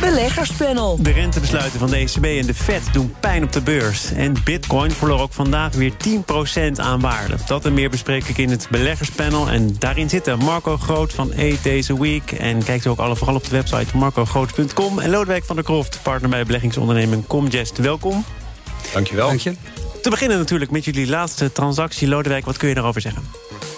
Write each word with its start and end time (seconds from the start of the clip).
Beleggerspanel. 0.00 0.98
De 1.02 1.10
rentebesluiten 1.10 1.78
van 1.78 1.90
de 1.90 1.96
ECB 1.96 2.24
en 2.24 2.46
de 2.46 2.54
Fed 2.54 2.82
doen 2.92 3.14
pijn 3.20 3.42
op 3.42 3.52
de 3.52 3.60
beurs. 3.60 4.12
En 4.12 4.34
Bitcoin 4.44 4.90
verloor 4.90 5.20
ook 5.20 5.32
vandaag 5.32 5.74
weer 5.74 5.92
10% 5.92 6.72
aan 6.76 7.00
waarde. 7.00 7.34
Dat 7.46 7.64
en 7.64 7.74
meer 7.74 7.90
bespreek 7.90 8.24
ik 8.24 8.38
in 8.38 8.50
het 8.50 8.66
beleggerspanel. 8.70 9.48
En 9.48 9.76
daarin 9.78 10.08
zitten 10.08 10.38
Marco 10.38 10.76
Groot 10.76 11.12
van 11.12 11.32
E 11.36 11.56
deze 11.62 12.00
week. 12.00 12.32
En 12.32 12.64
kijkt 12.64 12.84
u 12.84 12.88
ook 12.88 12.98
alle 12.98 13.16
vooral 13.16 13.36
op 13.36 13.44
de 13.44 13.50
website 13.50 13.96
marcogroot.com. 13.96 14.98
En 14.98 15.10
Lodewijk 15.10 15.44
van 15.44 15.56
der 15.56 15.64
Kroft, 15.64 15.98
partner 16.02 16.30
bij 16.30 16.44
beleggingsonderneming 16.44 17.26
Comgest. 17.26 17.78
Welkom. 17.78 18.24
Dankjewel. 18.92 19.28
Dank 19.28 19.40
je. 19.40 19.54
Te 20.02 20.10
beginnen 20.10 20.38
natuurlijk 20.38 20.70
met 20.70 20.84
jullie 20.84 21.08
laatste 21.08 21.52
transactie. 21.52 22.08
Lodewijk, 22.08 22.44
wat 22.44 22.56
kun 22.56 22.68
je 22.68 22.74
daarover 22.74 23.00
zeggen? 23.00 23.22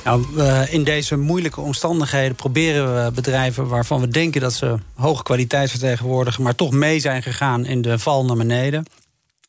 Nou, 0.04 0.24
uh, 0.36 0.72
in 0.72 0.84
deze 0.84 1.16
moeilijke 1.16 1.60
omstandigheden 1.60 2.34
proberen 2.34 3.04
we 3.04 3.10
bedrijven 3.10 3.68
waarvan 3.68 4.00
we 4.00 4.08
denken 4.08 4.40
dat 4.40 4.52
ze 4.52 4.78
hoge 4.94 5.22
kwaliteit 5.22 5.70
vertegenwoordigen, 5.70 6.42
maar 6.42 6.54
toch 6.54 6.70
mee 6.70 7.00
zijn 7.00 7.22
gegaan 7.22 7.66
in 7.66 7.82
de 7.82 7.98
val 7.98 8.24
naar 8.24 8.36
beneden 8.36 8.84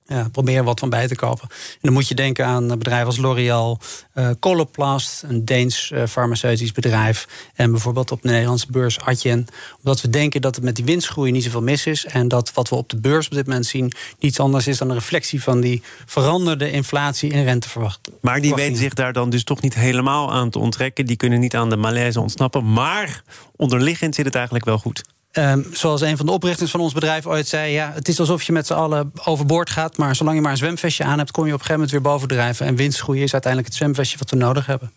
ja, 0.07 0.29
probeer 0.31 0.63
wat 0.63 0.79
van 0.79 0.89
bij 0.89 1.07
te 1.07 1.15
kopen. 1.15 1.47
En 1.49 1.79
dan 1.81 1.93
moet 1.93 2.07
je 2.07 2.15
denken 2.15 2.45
aan 2.45 2.67
bedrijven 2.67 3.05
als 3.05 3.17
L'Oréal, 3.17 3.79
uh, 4.13 4.29
Coloplast, 4.39 5.23
een 5.23 5.45
Deens 5.45 5.91
uh, 5.93 6.03
farmaceutisch 6.07 6.71
bedrijf. 6.71 7.27
En 7.53 7.71
bijvoorbeeld 7.71 8.11
op 8.11 8.21
de 8.21 8.29
Nederlandse 8.29 8.71
beurs 8.71 8.99
Adyen. 8.99 9.47
Omdat 9.77 10.01
we 10.01 10.09
denken 10.09 10.41
dat 10.41 10.55
het 10.55 10.63
met 10.63 10.75
die 10.75 10.85
winstgroei 10.85 11.31
niet 11.31 11.43
zoveel 11.43 11.61
mis 11.61 11.85
is. 11.85 12.05
En 12.05 12.27
dat 12.27 12.53
wat 12.53 12.69
we 12.69 12.75
op 12.75 12.89
de 12.89 12.97
beurs 12.97 13.25
op 13.25 13.33
dit 13.33 13.47
moment 13.47 13.65
zien 13.65 13.91
niets 14.19 14.39
anders 14.39 14.67
is 14.67 14.77
dan 14.77 14.89
een 14.89 14.95
reflectie 14.95 15.43
van 15.43 15.61
die 15.61 15.81
veranderde 16.05 16.71
inflatie 16.71 17.31
en 17.31 17.43
renteverwachting. 17.43 18.15
Maar 18.21 18.41
die 18.41 18.55
weten 18.55 18.77
zich 18.77 18.93
daar 18.93 19.13
dan 19.13 19.29
dus 19.29 19.43
toch 19.43 19.61
niet 19.61 19.75
helemaal 19.75 20.33
aan 20.33 20.49
te 20.49 20.59
onttrekken. 20.59 21.05
Die 21.05 21.15
kunnen 21.17 21.39
niet 21.39 21.55
aan 21.55 21.69
de 21.69 21.77
malaise 21.77 22.21
ontsnappen. 22.21 22.73
Maar 22.73 23.23
onderliggend 23.55 24.15
zit 24.15 24.25
het 24.25 24.35
eigenlijk 24.35 24.65
wel 24.65 24.77
goed. 24.77 25.03
Um, 25.37 25.67
zoals 25.71 26.01
een 26.01 26.17
van 26.17 26.25
de 26.25 26.31
oprichters 26.31 26.71
van 26.71 26.79
ons 26.79 26.93
bedrijf 26.93 27.25
ooit 27.25 27.47
zei: 27.47 27.71
ja, 27.71 27.91
het 27.93 28.07
is 28.07 28.19
alsof 28.19 28.43
je 28.43 28.51
met 28.51 28.67
z'n 28.67 28.73
allen 28.73 29.11
overboord 29.23 29.69
gaat. 29.69 29.97
Maar 29.97 30.15
zolang 30.15 30.35
je 30.35 30.41
maar 30.41 30.51
een 30.51 30.57
zwemvestje 30.57 31.03
aan 31.03 31.17
hebt, 31.17 31.31
kom 31.31 31.45
je 31.45 31.53
op 31.53 31.59
een 31.59 31.65
gegeven 31.65 31.81
moment 31.81 32.03
weer 32.03 32.13
bovendrijven. 32.13 32.65
En 32.65 32.75
winstgroei 32.75 33.23
is 33.23 33.33
uiteindelijk 33.33 33.71
het 33.71 33.81
zwemvestje 33.81 34.17
wat 34.17 34.29
we 34.29 34.35
nodig 34.35 34.65
hebben. 34.65 34.91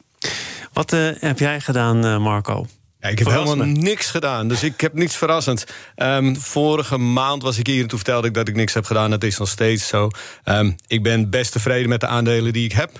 Wat 0.72 0.92
uh, 0.92 1.10
heb 1.18 1.38
jij 1.38 1.60
gedaan, 1.60 2.06
uh, 2.06 2.18
Marco? 2.18 2.66
Ja, 3.00 3.08
ik 3.08 3.18
heb 3.18 3.28
helemaal 3.28 3.66
niks 3.66 4.10
gedaan, 4.10 4.48
dus 4.48 4.62
ik 4.62 4.80
heb 4.80 4.94
niets 4.94 5.16
verrassend. 5.16 5.64
Um, 5.96 6.36
vorige 6.36 6.98
maand 6.98 7.42
was 7.42 7.58
ik 7.58 7.66
hier 7.66 7.82
en 7.82 7.88
toen 7.88 7.98
vertelde 7.98 8.28
ik 8.28 8.34
dat 8.34 8.48
ik 8.48 8.54
niks 8.54 8.74
heb 8.74 8.84
gedaan. 8.84 9.10
Dat 9.10 9.22
is 9.22 9.38
nog 9.38 9.48
steeds 9.48 9.88
zo. 9.88 10.10
Um, 10.44 10.76
ik 10.86 11.02
ben 11.02 11.30
best 11.30 11.52
tevreden 11.52 11.88
met 11.88 12.00
de 12.00 12.06
aandelen 12.06 12.52
die 12.52 12.64
ik 12.64 12.72
heb. 12.72 12.90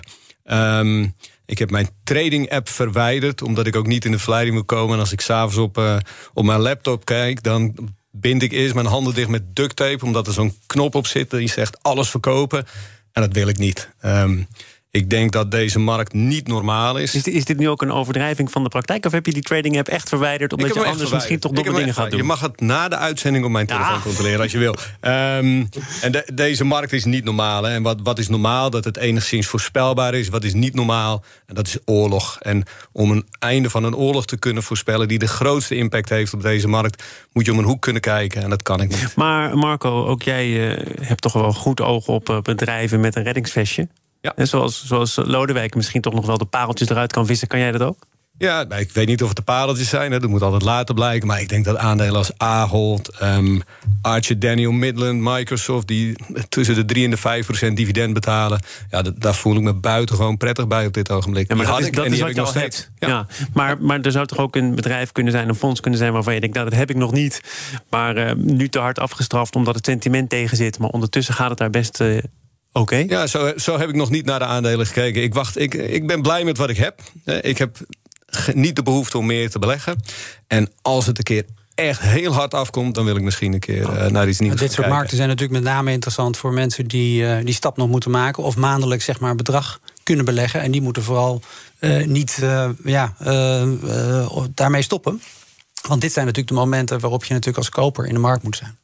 Um, 0.51 1.15
ik 1.49 1.57
heb 1.57 1.71
mijn 1.71 1.89
trading 2.03 2.49
app 2.49 2.69
verwijderd, 2.69 3.41
omdat 3.41 3.67
ik 3.67 3.75
ook 3.75 3.87
niet 3.87 4.05
in 4.05 4.11
de 4.11 4.19
verleiding 4.19 4.55
moet 4.55 4.65
komen. 4.65 4.93
En 4.93 4.99
als 4.99 5.11
ik 5.11 5.21
s'avonds 5.21 5.57
op, 5.57 5.77
uh, 5.77 5.97
op 6.33 6.45
mijn 6.45 6.59
laptop 6.59 7.05
kijk, 7.05 7.43
dan 7.43 7.75
bind 8.11 8.41
ik 8.41 8.51
eerst 8.51 8.73
mijn 8.73 8.85
handen 8.85 9.13
dicht 9.13 9.29
met 9.29 9.55
duct 9.55 9.75
tape, 9.75 10.05
omdat 10.05 10.27
er 10.27 10.33
zo'n 10.33 10.53
knop 10.65 10.95
op 10.95 11.07
zit 11.07 11.29
die 11.29 11.49
zegt 11.49 11.83
alles 11.83 12.09
verkopen. 12.09 12.65
En 13.11 13.21
dat 13.21 13.33
wil 13.33 13.47
ik 13.47 13.57
niet. 13.57 13.89
Um, 14.05 14.47
ik 14.91 15.09
denk 15.09 15.31
dat 15.31 15.51
deze 15.51 15.79
markt 15.79 16.13
niet 16.13 16.47
normaal 16.47 16.97
is. 16.97 17.15
Is 17.15 17.23
dit, 17.23 17.33
is 17.33 17.45
dit, 17.45 17.57
nu 17.57 17.69
ook 17.69 17.81
een 17.81 17.91
overdrijving 17.91 18.51
van 18.51 18.63
de 18.63 18.69
praktijk? 18.69 19.05
Of 19.05 19.11
heb 19.11 19.25
je 19.25 19.33
die 19.33 19.41
trading 19.41 19.77
app 19.77 19.87
echt 19.87 20.09
verwijderd... 20.09 20.53
omdat 20.53 20.73
je 20.73 20.85
anders 20.85 21.11
misschien 21.11 21.39
toch 21.39 21.51
domme 21.51 21.73
dingen 21.73 21.93
gaat 21.93 22.09
doen? 22.09 22.19
Je 22.19 22.25
mag 22.25 22.39
het 22.39 22.61
na 22.61 22.87
de 22.87 22.97
uitzending 22.97 23.45
op 23.45 23.51
mijn 23.51 23.65
telefoon 23.65 23.93
ah. 23.93 24.01
controleren 24.01 24.41
als 24.41 24.51
je 24.51 24.57
wil. 24.57 24.75
Um, 25.01 25.69
en 26.01 26.11
de, 26.11 26.27
deze 26.33 26.63
markt 26.63 26.93
is 26.93 27.05
niet 27.05 27.23
normaal. 27.23 27.63
Hè. 27.63 27.73
En 27.73 27.83
wat, 27.83 27.99
wat 28.03 28.19
is 28.19 28.27
normaal? 28.27 28.69
Dat 28.69 28.83
het 28.83 28.97
enigszins 28.97 29.47
voorspelbaar 29.47 30.13
is. 30.13 30.29
Wat 30.29 30.43
is 30.43 30.53
niet 30.53 30.73
normaal? 30.73 31.23
En 31.45 31.55
dat 31.55 31.67
is 31.67 31.77
oorlog. 31.85 32.37
En 32.39 32.63
om 32.91 33.11
een 33.11 33.25
einde 33.39 33.69
van 33.69 33.83
een 33.83 33.95
oorlog 33.95 34.25
te 34.25 34.37
kunnen 34.37 34.63
voorspellen... 34.63 35.07
die 35.07 35.19
de 35.19 35.27
grootste 35.27 35.75
impact 35.75 36.09
heeft 36.09 36.33
op 36.33 36.41
deze 36.41 36.67
markt... 36.67 37.03
moet 37.33 37.45
je 37.45 37.51
om 37.51 37.57
een 37.57 37.65
hoek 37.65 37.81
kunnen 37.81 38.01
kijken. 38.01 38.43
En 38.43 38.49
dat 38.49 38.63
kan 38.63 38.81
ik 38.81 38.89
niet. 38.89 39.15
Maar 39.15 39.57
Marco, 39.57 40.05
ook 40.05 40.23
jij 40.23 40.47
uh, 40.47 40.85
hebt 41.01 41.21
toch 41.21 41.33
wel 41.33 41.53
goed 41.53 41.81
oog 41.81 42.07
op 42.07 42.29
uh, 42.29 42.41
bedrijven 42.41 42.99
met 42.99 43.15
een 43.15 43.23
reddingsvestje? 43.23 43.87
Ja. 44.21 44.33
En 44.35 44.47
zoals, 44.47 44.85
zoals 44.85 45.15
Lodewijk 45.15 45.75
misschien 45.75 46.01
toch 46.01 46.13
nog 46.13 46.25
wel 46.25 46.37
de 46.37 46.45
pareltjes 46.45 46.89
eruit 46.89 47.11
kan 47.11 47.25
vissen, 47.25 47.47
kan 47.47 47.59
jij 47.59 47.71
dat 47.71 47.81
ook? 47.81 48.07
Ja, 48.39 48.69
ik 48.69 48.91
weet 48.91 49.07
niet 49.07 49.21
of 49.21 49.27
het 49.27 49.37
de 49.37 49.43
pareltjes 49.43 49.89
zijn. 49.89 50.11
Hè. 50.11 50.19
Dat 50.19 50.29
moet 50.29 50.41
altijd 50.41 50.61
later 50.61 50.95
blijken. 50.95 51.27
Maar 51.27 51.41
ik 51.41 51.49
denk 51.49 51.65
dat 51.65 51.77
aandelen 51.77 52.15
als 52.15 52.31
Ahold, 52.37 53.21
um, 53.21 53.61
Archer 54.01 54.39
Daniel 54.39 54.71
Midland, 54.71 55.19
Microsoft... 55.21 55.87
die 55.87 56.15
tussen 56.49 56.75
de 56.75 56.85
3 56.85 57.03
en 57.03 57.09
de 57.09 57.17
5 57.17 57.45
procent 57.45 57.77
dividend 57.77 58.13
betalen... 58.13 58.59
Ja, 58.89 59.01
daar 59.01 59.35
voel 59.35 59.55
ik 59.55 59.61
me 59.61 59.73
buitengewoon 59.73 60.37
prettig 60.37 60.67
bij 60.67 60.85
op 60.85 60.93
dit 60.93 61.11
ogenblik. 61.11 61.49
Ja, 61.49 61.55
maar 61.55 61.65
dat 61.65 61.79
is, 61.79 61.91
dat 61.91 62.05
is 62.05 62.19
wat 62.19 62.29
je 62.29 62.35
nog 62.35 62.49
steeds. 62.49 62.89
Ja. 62.99 63.07
ja. 63.07 63.27
maar, 63.53 63.81
maar 63.81 64.01
er 64.01 64.11
zou 64.11 64.25
toch 64.25 64.37
ook 64.37 64.55
een 64.55 64.75
bedrijf 64.75 65.11
kunnen 65.11 65.31
zijn, 65.31 65.49
een 65.49 65.55
fonds 65.55 65.79
kunnen 65.79 65.99
zijn... 65.99 66.13
waarvan 66.13 66.33
je 66.33 66.39
denkt, 66.39 66.55
nou, 66.55 66.69
dat 66.69 66.79
heb 66.79 66.89
ik 66.89 66.95
nog 66.95 67.11
niet. 67.11 67.41
Maar 67.89 68.17
uh, 68.17 68.31
nu 68.35 68.69
te 68.69 68.79
hard 68.79 68.99
afgestraft 68.99 69.55
omdat 69.55 69.75
het 69.75 69.85
sentiment 69.85 70.29
tegen 70.29 70.57
zit. 70.57 70.79
Maar 70.79 70.89
ondertussen 70.89 71.33
gaat 71.33 71.49
het 71.49 71.57
daar 71.57 71.69
best... 71.69 72.01
Uh, 72.01 72.17
Oké. 72.71 72.95
Ja, 72.95 73.27
zo, 73.27 73.53
zo 73.55 73.77
heb 73.77 73.89
ik 73.89 73.95
nog 73.95 74.09
niet 74.09 74.25
naar 74.25 74.39
de 74.39 74.45
aandelen 74.45 74.85
gekeken. 74.85 75.23
Ik, 75.23 75.33
wacht, 75.33 75.59
ik, 75.59 75.73
ik 75.73 76.07
ben 76.07 76.21
blij 76.21 76.43
met 76.43 76.57
wat 76.57 76.69
ik 76.69 76.77
heb. 76.77 77.01
Ik 77.41 77.57
heb 77.57 77.77
niet 78.53 78.75
de 78.75 78.83
behoefte 78.83 79.17
om 79.17 79.25
meer 79.25 79.49
te 79.49 79.59
beleggen. 79.59 80.03
En 80.47 80.71
als 80.81 81.05
het 81.05 81.17
een 81.17 81.23
keer 81.23 81.45
echt 81.75 82.01
heel 82.01 82.33
hard 82.33 82.53
afkomt, 82.53 82.95
dan 82.95 83.05
wil 83.05 83.15
ik 83.15 83.21
misschien 83.21 83.53
een 83.53 83.59
keer 83.59 83.81
uh, 83.81 84.05
naar 84.05 84.27
iets 84.27 84.39
nieuws. 84.39 84.59
Dit 84.59 84.71
soort 84.71 84.87
markten 84.87 85.17
zijn 85.17 85.29
natuurlijk 85.29 85.63
met 85.63 85.73
name 85.73 85.91
interessant 85.91 86.37
voor 86.37 86.53
mensen 86.53 86.87
die 86.87 87.21
uh, 87.21 87.37
die 87.43 87.53
stap 87.53 87.77
nog 87.77 87.87
moeten 87.87 88.11
maken 88.11 88.43
of 88.43 88.55
maandelijks 88.55 89.05
zeg 89.05 89.19
maar 89.19 89.35
bedrag 89.35 89.79
kunnen 90.03 90.25
beleggen. 90.25 90.61
En 90.61 90.71
die 90.71 90.81
moeten 90.81 91.03
vooral 91.03 91.41
uh, 91.79 92.05
niet 92.05 92.43
ja, 92.83 93.13
daarmee 94.53 94.81
stoppen. 94.81 95.21
Want 95.87 96.01
dit 96.01 96.11
zijn 96.11 96.25
natuurlijk 96.25 96.55
de 96.55 96.59
momenten 96.59 96.99
waarop 96.99 97.23
je 97.23 97.33
natuurlijk 97.33 97.57
als 97.57 97.69
koper 97.69 98.05
in 98.05 98.13
de 98.13 98.19
markt 98.19 98.43
moet 98.43 98.57
zijn. 98.57 98.77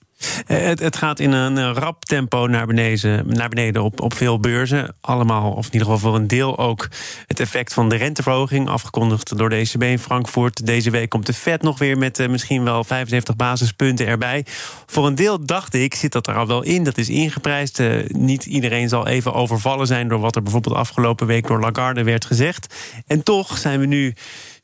Eh, 0.47 0.57
het, 0.65 0.95
gaat 0.95 1.19
in 1.19 1.31
een 1.31 1.73
rap 1.73 2.05
tempo 2.05 2.47
naar 2.47 2.65
beneden, 2.65 3.27
naar 3.27 3.49
beneden 3.49 3.83
op, 3.83 4.01
op 4.01 4.13
veel 4.13 4.39
beurzen. 4.39 4.95
Allemaal, 5.01 5.51
of 5.51 5.65
in 5.65 5.73
ieder 5.73 5.87
geval 5.87 6.09
voor 6.09 6.19
een 6.19 6.27
deel 6.27 6.57
ook 6.57 6.87
het 7.27 7.39
effect 7.39 7.73
van 7.73 7.89
de 7.89 7.95
renteverhoging. 7.95 8.69
Afgekondigd 8.69 9.37
door 9.37 9.49
de 9.49 9.55
ECB 9.55 9.83
in 9.83 9.99
Frankfurt. 9.99 10.65
Deze 10.65 10.89
week 10.89 11.09
komt 11.09 11.25
de 11.25 11.33
Fed 11.33 11.61
nog 11.61 11.79
weer 11.79 11.97
met 11.97 12.19
uh, 12.19 12.27
misschien 12.27 12.63
wel 12.63 12.83
75 12.83 13.35
basispunten 13.35 14.07
erbij. 14.07 14.45
Voor 14.85 15.07
een 15.07 15.15
deel 15.15 15.45
dacht 15.45 15.73
ik, 15.73 15.95
zit 15.95 16.11
dat 16.11 16.27
er 16.27 16.35
al 16.35 16.47
wel 16.47 16.63
in. 16.63 16.83
Dat 16.83 16.97
is 16.97 17.09
ingeprijsd. 17.09 17.79
Uh, 17.79 18.07
niet 18.07 18.45
iedereen 18.45 18.89
zal 18.89 19.07
even 19.07 19.33
overvallen 19.33 19.87
zijn 19.87 20.07
door 20.07 20.19
wat 20.19 20.35
er 20.35 20.41
bijvoorbeeld 20.41 20.75
afgelopen 20.75 21.27
week 21.27 21.47
door 21.47 21.59
Lagarde 21.59 22.03
werd 22.03 22.25
gezegd. 22.25 22.75
En 23.07 23.23
toch 23.23 23.57
zijn 23.57 23.79
we 23.79 23.85
nu 23.85 24.13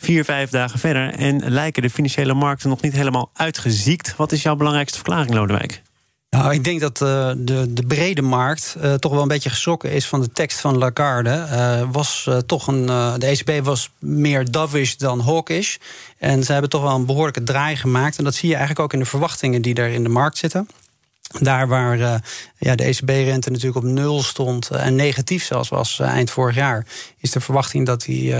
vier, 0.01 0.25
vijf 0.25 0.49
dagen 0.49 0.79
verder 0.79 1.13
en 1.13 1.51
lijken 1.51 1.81
de 1.81 1.89
financiële 1.89 2.33
markten 2.33 2.69
nog 2.69 2.81
niet 2.81 2.93
helemaal 2.93 3.29
uitgeziekt. 3.33 4.15
Wat 4.15 4.31
is 4.31 4.41
jouw 4.41 4.55
belangrijkste 4.55 4.97
verklaring, 4.97 5.33
Lodewijk? 5.33 5.81
Nou, 6.29 6.53
ik 6.53 6.63
denk 6.63 6.79
dat 6.79 7.01
uh, 7.01 7.31
de, 7.37 7.73
de 7.73 7.83
brede 7.87 8.21
markt 8.21 8.75
uh, 8.77 8.93
toch 8.93 9.11
wel 9.11 9.21
een 9.21 9.27
beetje 9.27 9.49
geschrokken 9.49 9.91
is 9.91 10.07
van 10.07 10.21
de 10.21 10.31
tekst 10.31 10.59
van 10.59 10.77
Lagarde. 10.77 11.29
Uh, 11.29 11.81
was 11.91 12.29
toch 12.45 12.67
een, 12.67 12.85
de 13.19 13.25
ECB 13.25 13.65
was 13.65 13.89
meer 13.99 14.51
dovish 14.51 14.93
dan 14.93 15.19
hawkish. 15.19 15.77
En 16.17 16.43
ze 16.43 16.51
hebben 16.51 16.69
toch 16.69 16.81
wel 16.81 16.95
een 16.95 17.05
behoorlijke 17.05 17.43
draai 17.43 17.75
gemaakt. 17.75 18.17
En 18.17 18.23
dat 18.23 18.35
zie 18.35 18.49
je 18.49 18.55
eigenlijk 18.55 18.85
ook 18.85 18.93
in 18.93 18.99
de 18.99 19.05
verwachtingen 19.05 19.61
die 19.61 19.75
er 19.75 19.89
in 19.89 20.03
de 20.03 20.09
markt 20.09 20.37
zitten. 20.37 20.67
Daar 21.39 21.67
waar 21.67 21.97
uh, 21.97 22.15
ja, 22.57 22.75
de 22.75 22.83
ECB-rente 22.83 23.49
natuurlijk 23.49 23.85
op 23.85 23.91
nul 23.91 24.23
stond 24.23 24.69
uh, 24.71 24.85
en 24.85 24.95
negatief 24.95 25.43
zelfs 25.43 25.69
was 25.69 25.99
uh, 26.01 26.07
eind 26.07 26.31
vorig 26.31 26.55
jaar, 26.55 26.85
is 27.17 27.31
de 27.31 27.39
verwachting 27.39 27.85
dat 27.85 28.01
die 28.01 28.33
1% 28.33 28.35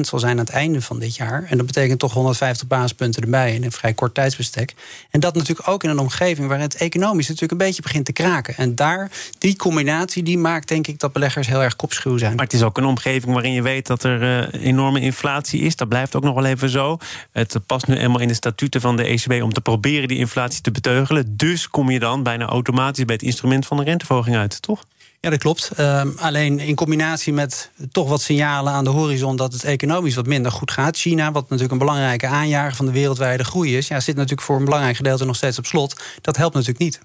zal 0.00 0.18
zijn 0.18 0.32
aan 0.32 0.44
het 0.44 0.50
einde 0.50 0.82
van 0.82 0.98
dit 0.98 1.16
jaar. 1.16 1.44
En 1.48 1.56
dat 1.56 1.66
betekent 1.66 1.98
toch 1.98 2.12
150 2.12 2.66
basispunten 2.66 3.22
erbij 3.22 3.54
in 3.54 3.64
een 3.64 3.72
vrij 3.72 3.92
kort 3.92 4.14
tijdsbestek. 4.14 4.74
En 5.10 5.20
dat 5.20 5.34
natuurlijk 5.34 5.68
ook 5.68 5.84
in 5.84 5.90
een 5.90 5.98
omgeving 5.98 6.48
waar 6.48 6.60
het 6.60 6.74
economisch 6.74 7.26
natuurlijk 7.26 7.52
een 7.52 7.66
beetje 7.66 7.82
begint 7.82 8.04
te 8.04 8.12
kraken. 8.12 8.56
En 8.56 8.74
daar, 8.74 9.10
die 9.38 9.56
combinatie, 9.56 10.22
die 10.22 10.38
maakt 10.38 10.68
denk 10.68 10.86
ik 10.86 10.98
dat 10.98 11.12
beleggers 11.12 11.46
heel 11.46 11.62
erg 11.62 11.76
kopschuw 11.76 12.18
zijn. 12.18 12.34
Maar 12.34 12.44
het 12.44 12.54
is 12.54 12.62
ook 12.62 12.78
een 12.78 12.84
omgeving 12.84 13.32
waarin 13.32 13.52
je 13.52 13.62
weet 13.62 13.86
dat 13.86 14.02
er 14.02 14.54
enorme 14.54 15.00
inflatie 15.00 15.60
is. 15.60 15.76
Dat 15.76 15.88
blijft 15.88 16.16
ook 16.16 16.22
nog 16.22 16.34
wel 16.34 16.44
even 16.44 16.68
zo. 16.68 16.98
Het 17.32 17.56
past 17.66 17.86
nu 17.86 17.96
eenmaal 17.96 18.20
in 18.20 18.28
de 18.28 18.34
statuten 18.34 18.80
van 18.80 18.96
de 18.96 19.04
ECB 19.04 19.42
om 19.42 19.52
te 19.52 19.60
proberen 19.60 20.08
die 20.08 20.18
inflatie 20.18 20.60
te 20.60 20.70
beteugelen. 20.70 21.36
Dus 21.36 21.68
kom 21.68 21.90
je 21.90 21.98
dan 21.98 22.19
bijna 22.22 22.46
automatisch 22.46 23.04
bij 23.04 23.14
het 23.14 23.24
instrument 23.24 23.66
van 23.66 23.76
de 23.76 23.82
renteverhoging 23.82 24.36
uit, 24.36 24.62
toch? 24.62 24.84
Ja, 25.20 25.30
dat 25.30 25.38
klopt. 25.38 25.70
Ehm, 25.76 26.08
alleen 26.16 26.58
in 26.58 26.74
combinatie 26.74 27.32
met 27.32 27.70
toch 27.92 28.08
wat 28.08 28.22
signalen 28.22 28.72
aan 28.72 28.84
de 28.84 28.90
horizon 28.90 29.36
dat 29.36 29.52
het 29.52 29.64
economisch 29.64 30.14
wat 30.14 30.26
minder 30.26 30.52
goed 30.52 30.70
gaat. 30.70 30.96
China, 30.96 31.32
wat 31.32 31.42
natuurlijk 31.42 31.72
een 31.72 31.78
belangrijke 31.78 32.26
aanjager 32.26 32.76
van 32.76 32.86
de 32.86 32.92
wereldwijde 32.92 33.44
groei 33.44 33.76
is, 33.76 33.88
ja, 33.88 34.00
zit 34.00 34.14
natuurlijk 34.14 34.42
voor 34.42 34.56
een 34.56 34.64
belangrijk 34.64 34.96
gedeelte 34.96 35.24
nog 35.24 35.36
steeds 35.36 35.58
op 35.58 35.66
slot. 35.66 36.00
Dat 36.20 36.36
helpt 36.36 36.54
natuurlijk 36.54 36.80
niet. 36.84 37.00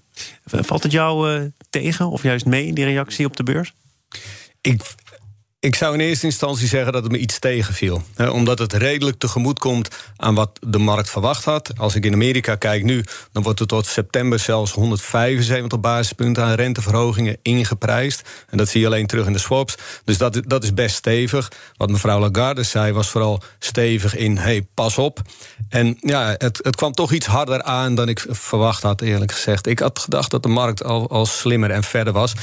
Valt 0.45 0.83
het 0.83 0.91
jou 0.91 1.31
uh, 1.31 1.41
tegen 1.69 2.09
of 2.09 2.23
juist 2.23 2.45
mee, 2.45 2.73
die 2.73 2.85
reactie 2.85 3.25
op 3.25 3.35
de 3.35 3.43
beurs? 3.43 3.73
Ik, 4.61 4.81
ik 5.65 5.75
zou 5.75 5.93
in 5.93 5.99
eerste 5.99 6.25
instantie 6.25 6.67
zeggen 6.67 6.93
dat 6.93 7.03
het 7.03 7.11
me 7.11 7.17
iets 7.17 7.39
tegenviel. 7.39 8.03
Hè, 8.15 8.29
omdat 8.29 8.59
het 8.59 8.73
redelijk 8.73 9.17
tegemoet 9.19 9.59
komt 9.59 9.95
aan 10.17 10.35
wat 10.35 10.59
de 10.67 10.77
markt 10.77 11.09
verwacht 11.09 11.43
had. 11.43 11.71
Als 11.77 11.95
ik 11.95 12.05
in 12.05 12.13
Amerika 12.13 12.55
kijk 12.55 12.83
nu, 12.83 13.03
dan 13.31 13.43
wordt 13.43 13.59
er 13.59 13.67
tot 13.67 13.85
september 13.85 14.39
zelfs 14.39 14.71
175 14.71 15.79
basispunten 15.79 16.43
aan 16.43 16.53
renteverhogingen 16.53 17.37
ingeprijsd. 17.41 18.29
En 18.49 18.57
dat 18.57 18.69
zie 18.69 18.81
je 18.81 18.85
alleen 18.85 19.07
terug 19.07 19.25
in 19.25 19.33
de 19.33 19.39
swaps. 19.39 19.75
Dus 20.03 20.17
dat, 20.17 20.41
dat 20.45 20.63
is 20.63 20.73
best 20.73 20.95
stevig. 20.95 21.51
Wat 21.77 21.89
mevrouw 21.89 22.19
Lagarde 22.19 22.63
zei 22.63 22.91
was 22.91 23.09
vooral 23.09 23.43
stevig 23.59 24.15
in, 24.15 24.37
hey, 24.37 24.67
pas 24.73 24.97
op. 24.97 25.21
En 25.69 25.97
ja, 25.99 26.35
het, 26.37 26.59
het 26.63 26.75
kwam 26.75 26.91
toch 26.91 27.11
iets 27.11 27.25
harder 27.25 27.63
aan 27.63 27.95
dan 27.95 28.09
ik 28.09 28.25
verwacht 28.29 28.81
had, 28.81 29.01
eerlijk 29.01 29.31
gezegd. 29.31 29.67
Ik 29.67 29.79
had 29.79 29.99
gedacht 29.99 30.31
dat 30.31 30.43
de 30.43 30.49
markt 30.49 30.83
al, 30.83 31.09
al 31.09 31.25
slimmer 31.25 31.71
en 31.71 31.83
verder 31.83 32.13
was. 32.13 32.33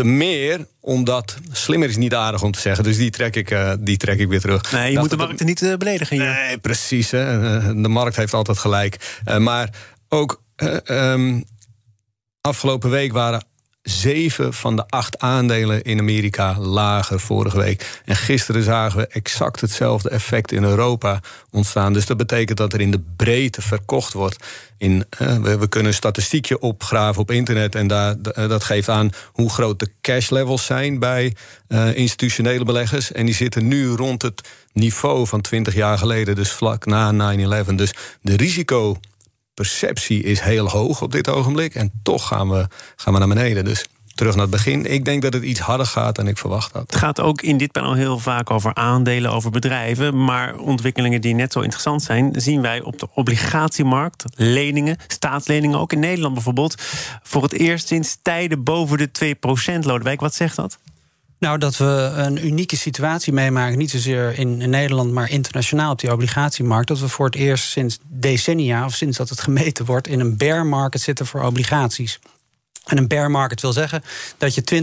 Te 0.00 0.06
meer 0.06 0.66
omdat 0.80 1.36
slimmer 1.52 1.88
is 1.88 1.96
niet 1.96 2.14
aardig 2.14 2.42
om 2.42 2.52
te 2.52 2.60
zeggen. 2.60 2.84
Dus 2.84 2.96
die 2.96 3.10
trek 3.10 3.36
ik, 3.36 3.50
uh, 3.50 3.72
die 3.80 3.96
trek 3.96 4.18
ik 4.18 4.28
weer 4.28 4.40
terug. 4.40 4.72
Nee, 4.72 4.92
je 4.92 4.98
moet 4.98 5.10
de 5.10 5.16
markt 5.16 5.40
er 5.40 5.46
niet 5.46 5.60
uh, 5.60 5.76
beledigen. 5.76 6.16
Hier. 6.16 6.26
Nee, 6.26 6.58
precies. 6.58 7.10
Hè. 7.10 7.56
Eh, 7.56 7.66
de 7.66 7.88
markt 7.88 8.16
heeft 8.16 8.34
altijd 8.34 8.58
gelijk. 8.58 9.20
maar 9.38 9.70
ook 10.08 10.42
um, 10.84 11.44
afgelopen 12.40 12.90
week 12.90 13.12
waren 13.12 13.44
zeven 13.82 14.54
van 14.54 14.76
de 14.76 14.84
acht 14.88 15.18
aandelen 15.18 15.82
in 15.82 15.98
Amerika 15.98 16.58
lager 16.58 17.20
vorige 17.20 17.58
week. 17.58 18.00
En 18.04 18.16
gisteren 18.16 18.62
zagen 18.62 18.98
we 18.98 19.06
exact 19.06 19.60
hetzelfde 19.60 20.08
effect 20.08 20.52
in 20.52 20.64
Europa 20.64 21.20
ontstaan. 21.50 21.92
Dus 21.92 22.06
dat 22.06 22.16
betekent 22.16 22.58
dat 22.58 22.72
er 22.72 22.80
in 22.80 22.90
de 22.90 23.02
breedte 23.16 23.62
verkocht 23.62 24.12
wordt. 24.12 24.44
In, 24.78 25.04
uh, 25.22 25.36
we, 25.36 25.68
kunnen 25.68 25.88
een 25.88 25.96
statistiekje 25.96 26.60
opgraven 26.60 27.22
op 27.22 27.30
internet 27.30 27.74
en 27.74 27.86
daar, 27.86 28.16
uh, 28.38 28.48
dat 28.48 28.64
geeft 28.64 28.88
aan 28.88 29.10
hoe 29.32 29.50
groot 29.50 29.78
de 29.78 29.88
cash 30.00 30.28
levels 30.28 30.64
zijn 30.64 30.98
bij 30.98 31.34
uh, 31.68 31.96
institutionele 31.96 32.64
beleggers. 32.64 33.12
En 33.12 33.26
die 33.26 33.34
zitten 33.34 33.68
nu 33.68 33.88
rond 33.88 34.22
het 34.22 34.48
niveau 34.72 35.26
van 35.26 35.40
20 35.40 35.74
jaar 35.74 35.98
geleden, 35.98 36.34
dus 36.34 36.50
vlak 36.50 36.86
na 36.86 37.34
9-11. 37.66 37.74
Dus 37.74 37.92
de 38.22 38.36
risico 38.36 38.98
perceptie 39.54 40.22
is 40.22 40.40
heel 40.40 40.68
hoog 40.68 41.02
op 41.02 41.12
dit 41.12 41.28
ogenblik. 41.28 41.74
En 41.74 41.90
toch 42.02 42.26
gaan 42.26 42.48
we, 42.48 42.66
gaan 42.96 43.12
we 43.12 43.18
naar 43.18 43.28
beneden. 43.28 43.64
Dus 43.64 43.84
terug 44.20 44.34
naar 44.34 44.42
het 44.42 44.54
begin. 44.54 44.92
Ik 44.92 45.04
denk 45.04 45.22
dat 45.22 45.32
het 45.32 45.42
iets 45.42 45.60
harder 45.60 45.86
gaat 45.86 46.14
dan 46.14 46.28
ik 46.28 46.38
verwacht 46.38 46.72
had. 46.72 46.82
Het 46.82 46.96
gaat 46.96 47.20
ook 47.20 47.42
in 47.42 47.56
dit 47.56 47.72
panel 47.72 47.94
heel 47.94 48.18
vaak 48.18 48.50
over 48.50 48.74
aandelen, 48.74 49.30
over 49.30 49.50
bedrijven. 49.50 50.24
Maar 50.24 50.58
ontwikkelingen 50.58 51.20
die 51.20 51.34
net 51.34 51.52
zo 51.52 51.60
interessant 51.60 52.02
zijn, 52.02 52.32
zien 52.36 52.60
wij 52.60 52.82
op 52.82 52.98
de 52.98 53.08
obligatiemarkt. 53.14 54.24
Leningen, 54.34 54.96
staatsleningen, 55.06 55.78
ook 55.78 55.92
in 55.92 55.98
Nederland 55.98 56.34
bijvoorbeeld. 56.34 56.74
Voor 57.22 57.42
het 57.42 57.52
eerst 57.52 57.86
sinds 57.86 58.18
tijden 58.22 58.62
boven 58.62 58.98
de 58.98 59.36
2% 59.80 59.84
Lodewijk. 59.84 60.20
Wat 60.20 60.34
zegt 60.34 60.56
dat? 60.56 60.78
Nou, 61.40 61.58
dat 61.58 61.76
we 61.76 62.12
een 62.14 62.46
unieke 62.46 62.76
situatie 62.76 63.32
meemaken, 63.32 63.78
niet 63.78 63.90
zozeer 63.90 64.38
in, 64.38 64.70
Nederland, 64.70 65.12
maar 65.12 65.30
internationaal 65.30 65.92
op 65.92 65.98
die 65.98 66.12
obligatiemarkt. 66.12 66.88
Dat 66.88 66.98
we 66.98 67.08
voor 67.08 67.26
het 67.26 67.34
eerst 67.34 67.64
sinds 67.64 67.98
decennia, 68.02 68.84
of 68.84 68.94
sinds 68.94 69.16
dat 69.16 69.28
het 69.28 69.40
gemeten 69.40 69.84
wordt, 69.84 70.08
in 70.08 70.20
een 70.20 70.36
bear 70.36 70.66
market 70.66 71.00
zitten 71.00 71.26
voor 71.26 71.42
obligaties. 71.42 72.18
En 72.90 72.98
een 72.98 73.08
bear 73.08 73.30
market 73.30 73.60
wil 73.60 73.72
zeggen 73.72 74.02
dat 74.38 74.54
je 74.54 74.82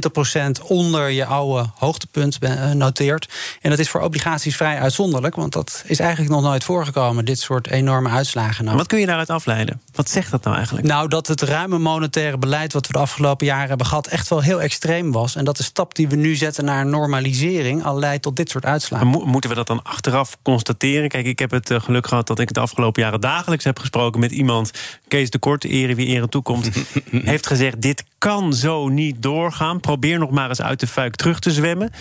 20% 0.62 0.64
onder 0.64 1.10
je 1.10 1.26
oude 1.26 1.70
hoogtepunt 1.76 2.38
eh, 2.40 2.72
noteert. 2.72 3.30
En 3.62 3.70
dat 3.70 3.80
is 3.80 3.90
voor 3.90 4.02
obligaties 4.02 4.56
vrij 4.56 4.80
uitzonderlijk, 4.80 5.36
want 5.36 5.54
dat 5.54 5.84
is 5.86 6.00
eigenlijk 6.00 6.32
nog 6.32 6.42
nooit 6.42 6.64
voorgekomen, 6.64 7.26
dit 7.26 7.40
soort 7.40 7.68
enorme 7.68 8.10
uitslagen. 8.10 8.66
Nou. 8.66 8.78
Wat 8.78 8.88
kun 8.88 9.00
je 9.00 9.06
daaruit 9.06 9.30
afleiden? 9.30 9.82
Wat 9.96 10.10
zegt 10.10 10.32
dat 10.32 10.44
nou 10.44 10.56
eigenlijk? 10.56 10.88
Nou, 10.88 11.08
dat 11.08 11.28
het 11.28 11.42
ruime 11.42 11.78
monetaire 11.78 12.38
beleid 12.38 12.74
wat 12.74 12.88
we 12.88 12.94
de 12.94 13.00
afgelopen 13.00 13.46
jaren 13.46 13.68
hebben 13.68 13.86
gehad, 13.86 14.08
echt 14.08 14.30
wel 14.30 14.42
heel 14.42 14.62
extreem 14.62 15.12
was. 15.12 15.36
En 15.36 15.46
dat 15.46 15.58
de 15.58 15.64
stap 15.64 15.96
die 15.96 16.08
we 16.08 16.16
nu 16.16 16.36
zetten 16.36 16.66
naar 16.66 16.86
normalisering 16.86 17.84
al 17.84 18.00
leidt 18.00 18.24
tot 18.24 18.36
dit 18.36 18.50
soort 18.50 18.66
uitslagen. 18.66 19.08
Moeten 19.08 19.50
we 19.50 19.56
dat 19.56 19.68
dan 19.68 19.84
achteraf 19.84 20.38
constateren? 20.42 21.10
Kijk, 21.10 21.26
ik 21.26 21.40
heb 21.40 21.52
het 21.52 21.72
eh, 21.72 21.82
geluk 21.82 22.08
gehad 22.08 22.28
dat 22.28 22.40
ik 22.40 22.48
het 22.48 22.58
afgelopen 22.58 23.02
jaren 23.02 23.22
dagelijks 23.22 23.64
heb 23.64 23.80
gesproken 23.80 24.20
met 24.20 24.32
iemand, 24.32 24.72
Kees 25.08 25.30
de 25.30 25.40
Kort, 25.40 25.64
ere 25.64 25.96
wie 25.96 26.08
ere 26.08 26.30
toekomt, 26.30 26.70
heeft 27.12 27.48
gezegd: 27.48 27.82
dit 27.82 27.97
kan 28.18 28.54
zo 28.54 28.88
niet 28.88 29.22
doorgaan. 29.22 29.80
Probeer 29.80 30.20
nog 30.20 30.32
maar 30.32 30.50
eens 30.50 30.62
uit 30.62 30.80
de 30.80 30.88
fuik 30.88 31.16
terug 31.16 31.40
te 31.40 31.52
zwemmen. 31.52 31.92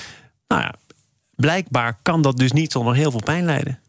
Nou 0.48 0.62
ja, 0.62 0.74
blijkbaar 1.34 1.98
kan 2.02 2.22
dat 2.22 2.36
dus 2.36 2.52
niet 2.52 2.72
zonder 2.72 2.94
heel 2.94 3.10
veel 3.10 3.22
pijn 3.24 3.44
leiden. 3.44 3.80